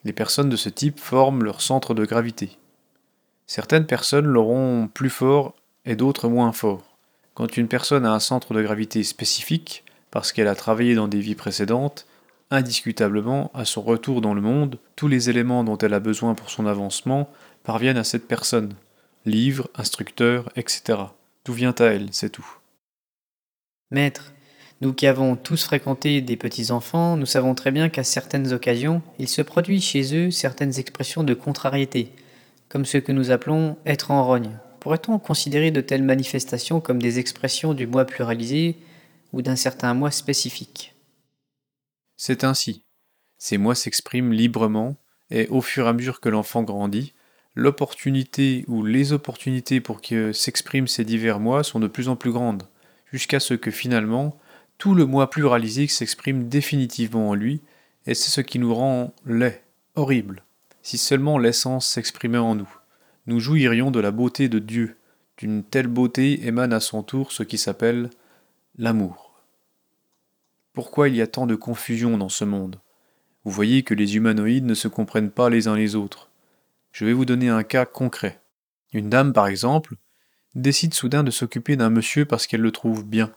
Les 0.05 0.13
personnes 0.13 0.49
de 0.49 0.55
ce 0.55 0.69
type 0.69 0.99
forment 0.99 1.43
leur 1.43 1.61
centre 1.61 1.93
de 1.93 2.05
gravité. 2.05 2.57
Certaines 3.47 3.85
personnes 3.85 4.25
l'auront 4.25 4.89
plus 4.93 5.09
fort 5.09 5.55
et 5.85 5.95
d'autres 5.95 6.29
moins 6.29 6.53
fort. 6.53 6.97
Quand 7.33 7.57
une 7.57 7.67
personne 7.67 8.05
a 8.05 8.13
un 8.13 8.19
centre 8.19 8.53
de 8.53 8.61
gravité 8.61 9.03
spécifique, 9.03 9.83
parce 10.11 10.31
qu'elle 10.31 10.47
a 10.47 10.55
travaillé 10.55 10.95
dans 10.95 11.07
des 11.07 11.19
vies 11.19 11.35
précédentes, 11.35 12.07
indiscutablement, 12.49 13.51
à 13.53 13.65
son 13.65 13.81
retour 13.81 14.21
dans 14.21 14.33
le 14.33 14.41
monde, 14.41 14.79
tous 14.95 15.07
les 15.07 15.29
éléments 15.29 15.63
dont 15.63 15.77
elle 15.77 15.93
a 15.93 15.99
besoin 15.99 16.33
pour 16.33 16.49
son 16.49 16.65
avancement 16.65 17.29
parviennent 17.63 17.97
à 17.97 18.03
cette 18.03 18.27
personne. 18.27 18.73
Livres, 19.25 19.69
instructeurs, 19.75 20.49
etc. 20.55 20.99
Tout 21.43 21.53
vient 21.53 21.75
à 21.77 21.85
elle, 21.85 22.09
c'est 22.11 22.29
tout. 22.29 22.47
Maître, 23.91 24.31
nous 24.81 24.93
qui 24.93 25.07
avons 25.07 25.35
tous 25.35 25.63
fréquenté 25.63 26.21
des 26.21 26.37
petits-enfants, 26.37 27.17
nous 27.17 27.25
savons 27.25 27.53
très 27.53 27.71
bien 27.71 27.89
qu'à 27.89 28.03
certaines 28.03 28.53
occasions, 28.53 29.01
il 29.19 29.27
se 29.27 29.41
produit 29.41 29.81
chez 29.81 30.15
eux 30.15 30.31
certaines 30.31 30.79
expressions 30.79 31.23
de 31.23 31.33
contrariété, 31.33 32.13
comme 32.69 32.85
ce 32.85 32.97
que 32.97 33.11
nous 33.11 33.31
appelons 33.31 33.77
être 33.85 34.11
en 34.11 34.25
rogne. 34.25 34.57
Pourrait-on 34.79 35.19
considérer 35.19 35.71
de 35.71 35.81
telles 35.81 36.03
manifestations 36.03 36.79
comme 36.79 37.01
des 37.01 37.19
expressions 37.19 37.73
du 37.73 37.87
moi 37.87 38.05
pluralisé 38.05 38.77
ou 39.33 39.41
d'un 39.41 39.57
certain 39.57 39.93
moi 39.93 40.11
spécifique? 40.11 40.95
C'est 42.15 42.45
ainsi. 42.45 42.83
Ces 43.37 43.57
moi 43.57 43.75
s'expriment 43.75 44.31
librement, 44.31 44.95
et 45.29 45.47
au 45.47 45.61
fur 45.61 45.85
et 45.85 45.89
à 45.89 45.93
mesure 45.93 46.21
que 46.21 46.29
l'enfant 46.29 46.63
grandit, 46.63 47.13
l'opportunité 47.53 48.63
ou 48.67 48.85
les 48.85 49.11
opportunités 49.11 49.81
pour 49.81 50.01
que 50.01 50.31
s'expriment 50.31 50.87
ces 50.87 51.03
divers 51.03 51.41
moi 51.41 51.63
sont 51.63 51.79
de 51.79 51.87
plus 51.87 52.07
en 52.07 52.15
plus 52.15 52.31
grandes, 52.31 52.63
jusqu'à 53.11 53.41
ce 53.41 53.53
que 53.53 53.71
finalement, 53.71 54.39
tout 54.79 54.95
le 54.95 55.05
moi 55.05 55.29
pluralisé 55.29 55.87
s'exprime 55.87 56.47
définitivement 56.47 57.29
en 57.29 57.33
lui, 57.35 57.61
et 58.07 58.15
c'est 58.15 58.31
ce 58.31 58.41
qui 58.41 58.59
nous 58.59 58.73
rend 58.73 59.13
laid, 59.25 59.61
horrible. 59.95 60.43
Si 60.81 60.97
seulement 60.97 61.37
l'essence 61.37 61.85
s'exprimait 61.85 62.37
en 62.37 62.55
nous, 62.55 62.69
nous 63.27 63.41
jouirions 63.41 63.91
de 63.91 63.99
la 63.99 64.11
beauté 64.11 64.47
de 64.49 64.57
Dieu. 64.57 64.95
D'une 65.37 65.63
telle 65.63 65.87
beauté 65.87 66.47
émane 66.47 66.73
à 66.73 66.79
son 66.79 67.03
tour 67.03 67.33
ce 67.33 67.43
qui 67.43 67.57
s'appelle 67.57 68.09
l'amour. 68.77 69.43
Pourquoi 70.73 71.09
il 71.09 71.15
y 71.15 71.21
a 71.21 71.27
tant 71.27 71.45
de 71.45 71.55
confusion 71.55 72.17
dans 72.17 72.29
ce 72.29 72.45
monde? 72.45 72.79
Vous 73.43 73.51
voyez 73.51 73.83
que 73.83 73.93
les 73.93 74.15
humanoïdes 74.15 74.65
ne 74.65 74.73
se 74.73 74.87
comprennent 74.87 75.31
pas 75.31 75.49
les 75.49 75.67
uns 75.67 75.75
les 75.75 75.95
autres. 75.95 76.29
Je 76.93 77.03
vais 77.03 77.13
vous 77.13 77.25
donner 77.25 77.49
un 77.49 77.63
cas 77.63 77.85
concret. 77.85 78.39
Une 78.93 79.09
dame, 79.09 79.33
par 79.33 79.47
exemple, 79.47 79.95
décide 80.55 80.93
soudain 80.93 81.23
de 81.23 81.31
s'occuper 81.31 81.75
d'un 81.75 81.89
monsieur 81.89 82.25
parce 82.25 82.47
qu'elle 82.47 82.61
le 82.61 82.71
trouve 82.71 83.05
bien, 83.05 83.31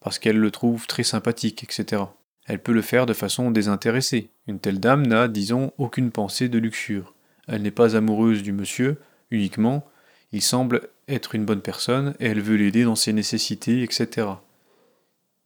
parce 0.00 0.18
qu'elle 0.18 0.38
le 0.38 0.50
trouve 0.50 0.86
très 0.86 1.02
sympathique, 1.02 1.64
etc. 1.64 2.02
Elle 2.46 2.62
peut 2.62 2.72
le 2.72 2.82
faire 2.82 3.06
de 3.06 3.12
façon 3.12 3.50
désintéressée. 3.50 4.30
Une 4.46 4.60
telle 4.60 4.80
dame 4.80 5.06
n'a, 5.06 5.28
disons, 5.28 5.72
aucune 5.78 6.10
pensée 6.10 6.48
de 6.48 6.58
luxure. 6.58 7.14
Elle 7.48 7.62
n'est 7.62 7.70
pas 7.70 7.96
amoureuse 7.96 8.42
du 8.42 8.52
monsieur, 8.52 9.00
uniquement, 9.30 9.86
il 10.32 10.42
semble 10.42 10.88
être 11.08 11.34
une 11.34 11.44
bonne 11.44 11.60
personne 11.60 12.14
et 12.20 12.26
elle 12.26 12.40
veut 12.40 12.56
l'aider 12.56 12.84
dans 12.84 12.96
ses 12.96 13.12
nécessités, 13.12 13.82
etc. 13.82 14.28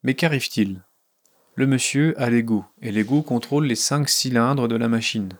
Mais 0.03 0.15
qu'arrive-t-il? 0.15 0.81
Le 1.55 1.67
monsieur 1.67 2.19
a 2.21 2.31
l'ego, 2.31 2.65
et 2.81 2.91
l'ego 2.91 3.23
contrôle 3.23 3.67
les 3.67 3.75
cinq 3.75 4.09
cylindres 4.09 4.69
de 4.69 4.77
la 4.77 4.89
machine. 4.89 5.31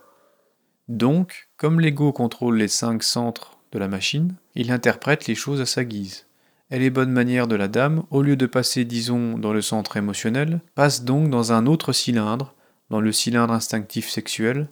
Donc, 0.87 1.49
comme 1.57 1.79
l'ego 1.79 2.11
contrôle 2.11 2.57
les 2.57 2.67
cinq 2.67 3.01
centres 3.01 3.57
de 3.71 3.79
la 3.79 3.87
machine, 3.87 4.35
il 4.53 4.71
interprète 4.71 5.27
les 5.27 5.35
choses 5.35 5.61
à 5.61 5.65
sa 5.65 5.83
guise. 5.83 6.27
Et 6.71 6.79
les 6.79 6.89
bonnes 6.89 7.11
manières 7.11 7.47
de 7.47 7.55
la 7.55 7.67
dame, 7.67 8.03
au 8.11 8.21
lieu 8.21 8.37
de 8.37 8.45
passer, 8.45 8.85
disons, 8.85 9.37
dans 9.37 9.51
le 9.51 9.61
centre 9.61 9.97
émotionnel, 9.97 10.61
passent 10.73 11.03
donc 11.03 11.29
dans 11.29 11.51
un 11.51 11.65
autre 11.65 11.91
cylindre, 11.91 12.53
dans 12.89 13.01
le 13.01 13.11
cylindre 13.11 13.53
instinctif 13.53 14.09
sexuel, 14.09 14.67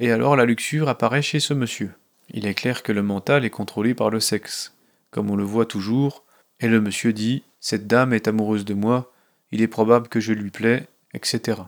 et 0.00 0.10
alors 0.10 0.34
la 0.34 0.46
luxure 0.46 0.88
apparaît 0.88 1.22
chez 1.22 1.38
ce 1.38 1.54
monsieur. 1.54 1.92
Il 2.30 2.46
est 2.46 2.54
clair 2.54 2.82
que 2.82 2.90
le 2.90 3.04
mental 3.04 3.44
est 3.44 3.50
contrôlé 3.50 3.94
par 3.94 4.10
le 4.10 4.18
sexe, 4.18 4.74
comme 5.12 5.30
on 5.30 5.36
le 5.36 5.44
voit 5.44 5.66
toujours, 5.66 6.24
et 6.58 6.66
le 6.66 6.80
monsieur 6.80 7.12
dit 7.12 7.44
Cette 7.60 7.86
dame 7.86 8.12
est 8.12 8.26
amoureuse 8.26 8.64
de 8.64 8.74
moi, 8.74 9.12
il 9.52 9.62
est 9.62 9.68
probable 9.68 10.08
que 10.08 10.18
je 10.18 10.32
lui 10.32 10.50
plais, 10.50 10.88
etc. 11.12 11.58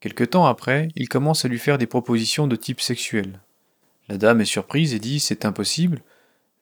Quelque 0.00 0.24
temps 0.24 0.46
après, 0.46 0.88
il 0.96 1.10
commence 1.10 1.44
à 1.44 1.48
lui 1.48 1.58
faire 1.58 1.76
des 1.76 1.86
propositions 1.86 2.46
de 2.46 2.56
type 2.56 2.80
sexuel. 2.80 3.40
La 4.08 4.16
dame 4.16 4.40
est 4.40 4.46
surprise 4.46 4.94
et 4.94 4.98
dit 4.98 5.20
C'est 5.20 5.44
impossible, 5.44 6.00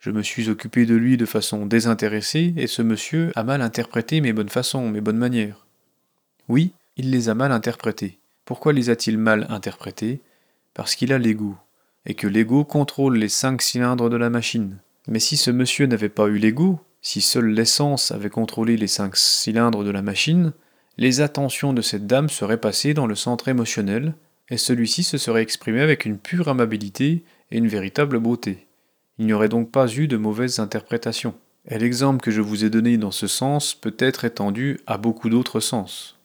je 0.04 0.10
me 0.10 0.22
suis 0.22 0.50
occupé 0.50 0.84
de 0.84 0.94
lui 0.94 1.16
de 1.16 1.24
façon 1.24 1.64
désintéressée, 1.64 2.52
et 2.58 2.66
ce 2.66 2.82
monsieur 2.82 3.32
a 3.36 3.42
mal 3.42 3.62
interprété 3.62 4.20
mes 4.20 4.34
bonnes 4.34 4.50
façons, 4.50 4.90
mes 4.90 5.00
bonnes 5.00 5.16
manières. 5.16 5.64
Oui, 6.46 6.74
il 6.98 7.10
les 7.10 7.30
a 7.30 7.34
mal 7.34 7.52
interprétées. 7.52 8.18
Pourquoi 8.44 8.74
les 8.74 8.90
a-t-il 8.90 9.16
mal 9.16 9.46
interprétées? 9.48 10.20
Parce 10.74 10.94
qu'il 10.94 11.10
a 11.14 11.18
l'ego, 11.18 11.56
et 12.04 12.12
que 12.12 12.26
l'ego 12.26 12.66
contrôle 12.66 13.16
les 13.16 13.30
cinq 13.30 13.62
cylindres 13.62 14.10
de 14.10 14.18
la 14.18 14.28
machine. 14.28 14.76
Mais 15.08 15.20
si 15.20 15.38
ce 15.38 15.50
monsieur 15.50 15.86
n'avait 15.86 16.10
pas 16.10 16.26
eu 16.26 16.36
l'ego, 16.36 16.80
si 17.00 17.22
seule 17.22 17.48
l'essence 17.48 18.10
avait 18.10 18.28
contrôlé 18.28 18.76
les 18.76 18.88
cinq 18.88 19.16
cylindres 19.16 19.84
de 19.84 19.90
la 19.90 20.02
machine, 20.02 20.52
les 20.98 21.22
attentions 21.22 21.72
de 21.72 21.80
cette 21.80 22.06
dame 22.06 22.28
seraient 22.28 22.60
passées 22.60 22.92
dans 22.92 23.06
le 23.06 23.14
centre 23.14 23.48
émotionnel, 23.48 24.12
et 24.50 24.58
celui-ci 24.58 25.02
se 25.02 25.16
serait 25.16 25.40
exprimé 25.40 25.80
avec 25.80 26.04
une 26.04 26.18
pure 26.18 26.48
amabilité 26.48 27.24
et 27.50 27.56
une 27.56 27.68
véritable 27.68 28.18
beauté. 28.18 28.66
Il 29.18 29.26
n'y 29.26 29.32
aurait 29.32 29.48
donc 29.48 29.70
pas 29.70 29.86
eu 29.86 30.08
de 30.08 30.16
mauvaises 30.16 30.58
interprétations. 30.58 31.34
Et 31.66 31.78
l'exemple 31.78 32.20
que 32.20 32.30
je 32.30 32.40
vous 32.40 32.64
ai 32.64 32.70
donné 32.70 32.98
dans 32.98 33.10
ce 33.10 33.26
sens 33.26 33.74
peut 33.74 33.96
être 33.98 34.24
étendu 34.24 34.80
à 34.86 34.98
beaucoup 34.98 35.30
d'autres 35.30 35.60
sens. 35.60 36.18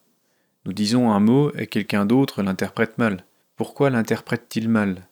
Nous 0.66 0.74
disons 0.74 1.12
un 1.12 1.20
mot 1.20 1.52
et 1.56 1.68
quelqu'un 1.68 2.06
d'autre 2.06 2.42
l'interprète 2.42 2.98
mal. 2.98 3.24
Pourquoi 3.56 3.90
l'interprète-t-il 3.90 4.68
mal? 4.68 5.08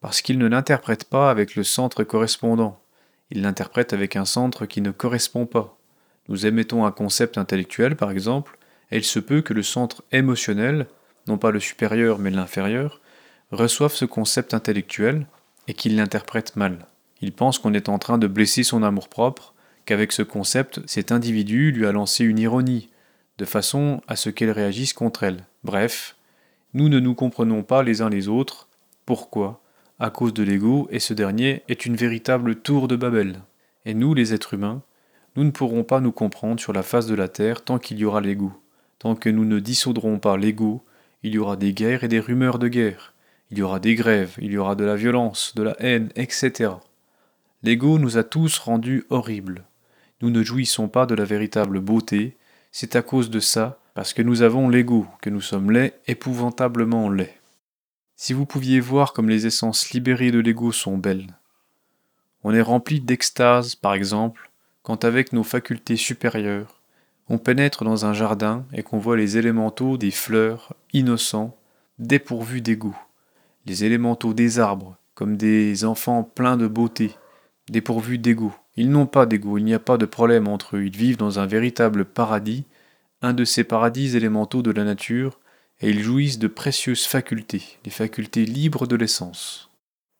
Parce 0.00 0.22
qu'il 0.22 0.38
ne 0.38 0.46
l'interprète 0.46 1.04
pas 1.04 1.30
avec 1.30 1.56
le 1.56 1.64
centre 1.64 2.04
correspondant. 2.04 2.78
Il 3.30 3.42
l'interprète 3.42 3.92
avec 3.92 4.16
un 4.16 4.24
centre 4.24 4.66
qui 4.66 4.80
ne 4.80 4.90
correspond 4.92 5.46
pas. 5.46 5.76
Nous 6.28 6.46
émettons 6.46 6.86
un 6.86 6.92
concept 6.92 7.38
intellectuel, 7.38 7.96
par 7.96 8.10
exemple, 8.10 8.58
et 8.90 8.98
il 8.98 9.04
se 9.04 9.18
peut 9.18 9.42
que 9.42 9.54
le 9.54 9.62
centre 9.62 10.04
émotionnel, 10.12 10.86
non 11.26 11.38
pas 11.38 11.50
le 11.50 11.60
supérieur 11.60 12.18
mais 12.18 12.30
l'inférieur, 12.30 13.00
reçoive 13.50 13.92
ce 13.92 14.04
concept 14.04 14.54
intellectuel 14.54 15.26
et 15.68 15.74
qu'il 15.74 15.96
l'interprète 15.96 16.56
mal. 16.56 16.86
Il 17.20 17.32
pense 17.32 17.58
qu'on 17.58 17.74
est 17.74 17.88
en 17.88 17.98
train 17.98 18.18
de 18.18 18.26
blesser 18.26 18.62
son 18.62 18.82
amour-propre, 18.82 19.54
qu'avec 19.84 20.12
ce 20.12 20.22
concept, 20.22 20.80
cet 20.86 21.12
individu 21.12 21.70
lui 21.70 21.86
a 21.86 21.92
lancé 21.92 22.24
une 22.24 22.38
ironie, 22.38 22.90
de 23.38 23.44
façon 23.44 24.00
à 24.08 24.16
ce 24.16 24.30
qu'elle 24.30 24.50
réagisse 24.50 24.92
contre 24.92 25.22
elle. 25.22 25.44
Bref, 25.64 26.16
nous 26.74 26.88
ne 26.88 27.00
nous 27.00 27.14
comprenons 27.14 27.62
pas 27.62 27.82
les 27.82 28.02
uns 28.02 28.10
les 28.10 28.28
autres. 28.28 28.68
Pourquoi? 29.06 29.62
À 29.98 30.10
cause 30.10 30.34
de 30.34 30.42
l'ego, 30.42 30.88
et 30.90 30.98
ce 30.98 31.14
dernier 31.14 31.62
est 31.68 31.86
une 31.86 31.96
véritable 31.96 32.56
tour 32.56 32.88
de 32.88 32.96
Babel. 32.96 33.40
Et 33.86 33.94
nous, 33.94 34.12
les 34.12 34.34
êtres 34.34 34.54
humains, 34.54 34.82
nous 35.36 35.44
ne 35.44 35.50
pourrons 35.50 35.84
pas 35.84 36.00
nous 36.00 36.12
comprendre 36.12 36.60
sur 36.60 36.72
la 36.72 36.82
face 36.82 37.06
de 37.06 37.14
la 37.14 37.28
terre 37.28 37.62
tant 37.62 37.78
qu'il 37.78 37.98
y 37.98 38.04
aura 38.04 38.20
l'ego. 38.20 38.52
Tant 38.98 39.14
que 39.14 39.28
nous 39.28 39.44
ne 39.44 39.60
dissoudrons 39.60 40.18
pas 40.18 40.36
l'ego, 40.36 40.82
il 41.22 41.34
y 41.34 41.38
aura 41.38 41.56
des 41.56 41.72
guerres 41.72 42.04
et 42.04 42.08
des 42.08 42.20
rumeurs 42.20 42.58
de 42.58 42.68
guerre. 42.68 43.14
Il 43.50 43.58
y 43.58 43.62
aura 43.62 43.78
des 43.78 43.94
grèves, 43.94 44.34
il 44.40 44.52
y 44.52 44.58
aura 44.58 44.74
de 44.74 44.84
la 44.84 44.96
violence, 44.96 45.54
de 45.54 45.62
la 45.62 45.76
haine, 45.80 46.10
etc. 46.16 46.70
L'ego 47.62 47.98
nous 47.98 48.18
a 48.18 48.24
tous 48.24 48.58
rendus 48.58 49.04
horribles. 49.10 49.64
Nous 50.20 50.30
ne 50.30 50.42
jouissons 50.42 50.88
pas 50.88 51.06
de 51.06 51.14
la 51.14 51.24
véritable 51.24 51.80
beauté, 51.80 52.36
c'est 52.70 52.96
à 52.96 53.02
cause 53.02 53.30
de 53.30 53.40
ça, 53.40 53.78
parce 53.94 54.12
que 54.12 54.22
nous 54.22 54.42
avons 54.42 54.68
l'ego, 54.68 55.06
que 55.22 55.30
nous 55.30 55.40
sommes 55.40 55.70
laids, 55.70 55.94
épouvantablement 56.06 57.08
laids. 57.08 57.38
Si 58.14 58.32
vous 58.32 58.46
pouviez 58.46 58.80
voir 58.80 59.12
comme 59.12 59.28
les 59.28 59.46
essences 59.46 59.90
libérées 59.90 60.30
de 60.30 60.38
l'ego 60.38 60.72
sont 60.72 60.98
belles. 60.98 61.34
On 62.44 62.54
est 62.54 62.62
rempli 62.62 63.00
d'extase, 63.00 63.74
par 63.74 63.94
exemple, 63.94 64.50
quand 64.82 65.04
avec 65.04 65.32
nos 65.32 65.42
facultés 65.42 65.96
supérieures, 65.96 66.80
on 67.28 67.38
pénètre 67.38 67.84
dans 67.84 68.06
un 68.06 68.12
jardin 68.12 68.64
et 68.72 68.82
qu'on 68.82 68.98
voit 68.98 69.16
les 69.16 69.36
élémentaux 69.36 69.96
des 69.96 70.10
fleurs, 70.12 70.74
innocents, 70.92 71.56
dépourvus 71.98 72.60
d'ego, 72.60 72.94
les 73.66 73.84
élémentaux 73.84 74.32
des 74.32 74.60
arbres, 74.60 74.96
comme 75.14 75.36
des 75.36 75.84
enfants 75.84 76.22
pleins 76.22 76.56
de 76.56 76.68
beauté, 76.68 77.16
dépourvus 77.70 78.18
d'ego. 78.18 78.52
Ils 78.76 78.90
n'ont 78.90 79.06
pas 79.06 79.26
d'ego, 79.26 79.58
il 79.58 79.64
n'y 79.64 79.74
a 79.74 79.78
pas 79.78 79.96
de 79.96 80.06
problème 80.06 80.48
entre 80.48 80.76
eux, 80.76 80.84
ils 80.84 80.96
vivent 80.96 81.16
dans 81.16 81.38
un 81.38 81.46
véritable 81.46 82.04
paradis, 82.04 82.64
un 83.22 83.32
de 83.32 83.44
ces 83.44 83.64
paradis 83.64 84.16
élémentaux 84.16 84.62
de 84.62 84.70
la 84.70 84.84
nature, 84.84 85.40
et 85.80 85.90
ils 85.90 86.02
jouissent 86.02 86.38
de 86.38 86.48
précieuses 86.48 87.06
facultés, 87.06 87.78
les 87.84 87.90
facultés 87.90 88.44
libres 88.44 88.86
de 88.86 88.96
l'essence. 88.96 89.70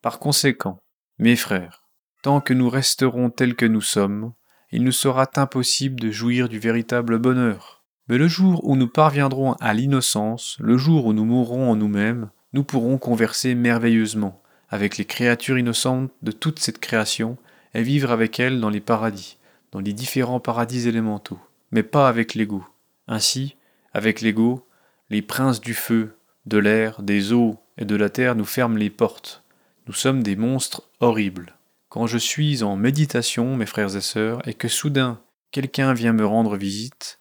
Par 0.02 0.18
conséquent, 0.18 0.78
mes 1.18 1.36
frères, 1.36 1.84
tant 2.22 2.40
que 2.40 2.54
nous 2.54 2.68
resterons 2.68 3.30
tels 3.30 3.54
que 3.54 3.66
nous 3.66 3.80
sommes, 3.80 4.32
il 4.70 4.82
nous 4.82 4.92
sera 4.92 5.28
impossible 5.36 6.00
de 6.00 6.10
jouir 6.10 6.48
du 6.48 6.58
véritable 6.58 7.18
bonheur. 7.18 7.84
Mais 8.08 8.18
le 8.18 8.28
jour 8.28 8.64
où 8.64 8.76
nous 8.76 8.88
parviendrons 8.88 9.54
à 9.54 9.74
l'innocence, 9.74 10.56
le 10.60 10.76
jour 10.76 11.06
où 11.06 11.12
nous 11.12 11.24
mourrons 11.24 11.70
en 11.70 11.76
nous-mêmes, 11.76 12.30
nous 12.52 12.64
pourrons 12.64 12.98
converser 12.98 13.54
merveilleusement 13.54 14.42
avec 14.68 14.96
les 14.96 15.04
créatures 15.04 15.58
innocentes 15.58 16.10
de 16.22 16.32
toute 16.32 16.58
cette 16.58 16.78
création 16.78 17.36
et 17.74 17.82
vivre 17.82 18.10
avec 18.10 18.40
elles 18.40 18.60
dans 18.60 18.70
les 18.70 18.80
paradis, 18.80 19.38
dans 19.72 19.80
les 19.80 19.92
différents 19.92 20.40
paradis 20.40 20.88
élémentaux, 20.88 21.38
mais 21.70 21.82
pas 21.82 22.08
avec 22.08 22.34
l'ego. 22.34 22.64
Ainsi, 23.08 23.56
avec 23.92 24.20
l'ego, 24.20 24.66
les 25.10 25.22
princes 25.22 25.60
du 25.60 25.74
feu, 25.74 26.16
de 26.46 26.58
l'air, 26.58 27.02
des 27.02 27.32
eaux 27.32 27.58
et 27.78 27.84
de 27.84 27.96
la 27.96 28.10
terre 28.10 28.34
nous 28.34 28.44
ferment 28.44 28.76
les 28.76 28.90
portes. 28.90 29.42
Nous 29.86 29.92
sommes 29.94 30.22
des 30.22 30.36
monstres 30.36 30.88
horribles. 31.00 31.54
Quand 31.88 32.06
je 32.06 32.18
suis 32.18 32.62
en 32.62 32.76
méditation, 32.76 33.56
mes 33.56 33.66
frères 33.66 33.96
et 33.96 34.00
sœurs, 34.00 34.46
et 34.48 34.54
que 34.54 34.68
soudain 34.68 35.20
quelqu'un 35.52 35.94
vient 35.94 36.12
me 36.12 36.26
rendre 36.26 36.56
visite, 36.56 37.20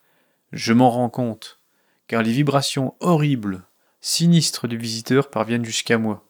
je 0.52 0.74
m'en 0.74 0.90
rends 0.90 1.10
compte, 1.10 1.60
car 2.08 2.24
les 2.24 2.32
vibrations 2.32 2.96
horribles, 3.00 3.64
sinistres 4.02 4.68
du 4.68 4.78
visiteur 4.78 5.30
parviennent 5.30 5.66
jusqu'à 5.66 5.98
moi. 5.98 6.26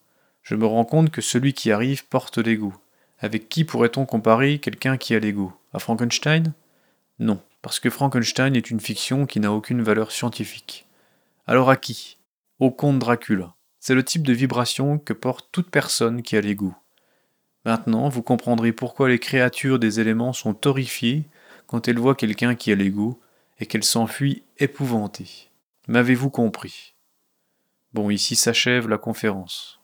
Je 0.45 0.53
me 0.53 0.67
rends 0.67 0.85
compte 0.85 1.09
que 1.09 1.21
celui 1.21 1.53
qui 1.53 1.71
arrive 1.71 2.05
porte 2.05 2.37
l'ego. 2.37 2.71
Avec 3.17 3.49
qui 3.49 3.63
pourrait-on 3.63 4.05
comparer 4.05 4.59
quelqu'un 4.59 4.95
qui 4.95 5.15
a 5.15 5.19
l'ego 5.19 5.51
À 5.73 5.79
Frankenstein? 5.79 6.53
Non, 7.17 7.41
parce 7.63 7.79
que 7.79 7.89
Frankenstein 7.89 8.55
est 8.55 8.69
une 8.69 8.79
fiction 8.79 9.25
qui 9.25 9.39
n'a 9.39 9.51
aucune 9.51 9.81
valeur 9.81 10.11
scientifique. 10.11 10.85
Alors 11.47 11.71
à 11.71 11.77
qui? 11.77 12.19
Au 12.59 12.69
comte 12.69 12.99
Dracula. 12.99 13.55
C'est 13.79 13.95
le 13.95 14.03
type 14.03 14.21
de 14.21 14.33
vibration 14.33 14.99
que 14.99 15.13
porte 15.13 15.49
toute 15.51 15.71
personne 15.71 16.21
qui 16.21 16.37
a 16.37 16.41
l'ego. 16.41 16.75
Maintenant, 17.65 18.07
vous 18.07 18.21
comprendrez 18.21 18.71
pourquoi 18.71 19.09
les 19.09 19.17
créatures 19.17 19.79
des 19.79 19.99
éléments 19.99 20.33
sont 20.33 20.67
horrifiées 20.67 21.23
quand 21.65 21.87
elles 21.87 21.97
voient 21.97 22.13
quelqu'un 22.13 22.53
qui 22.53 22.71
a 22.71 22.75
l'ego 22.75 23.19
et 23.59 23.65
qu'elles 23.65 23.83
s'enfuient 23.83 24.43
épouvantées. 24.59 25.49
M'avez-vous 25.87 26.29
compris? 26.29 26.93
Bon, 27.95 28.11
ici 28.11 28.35
s'achève 28.35 28.87
la 28.87 28.99
conférence. 28.99 29.74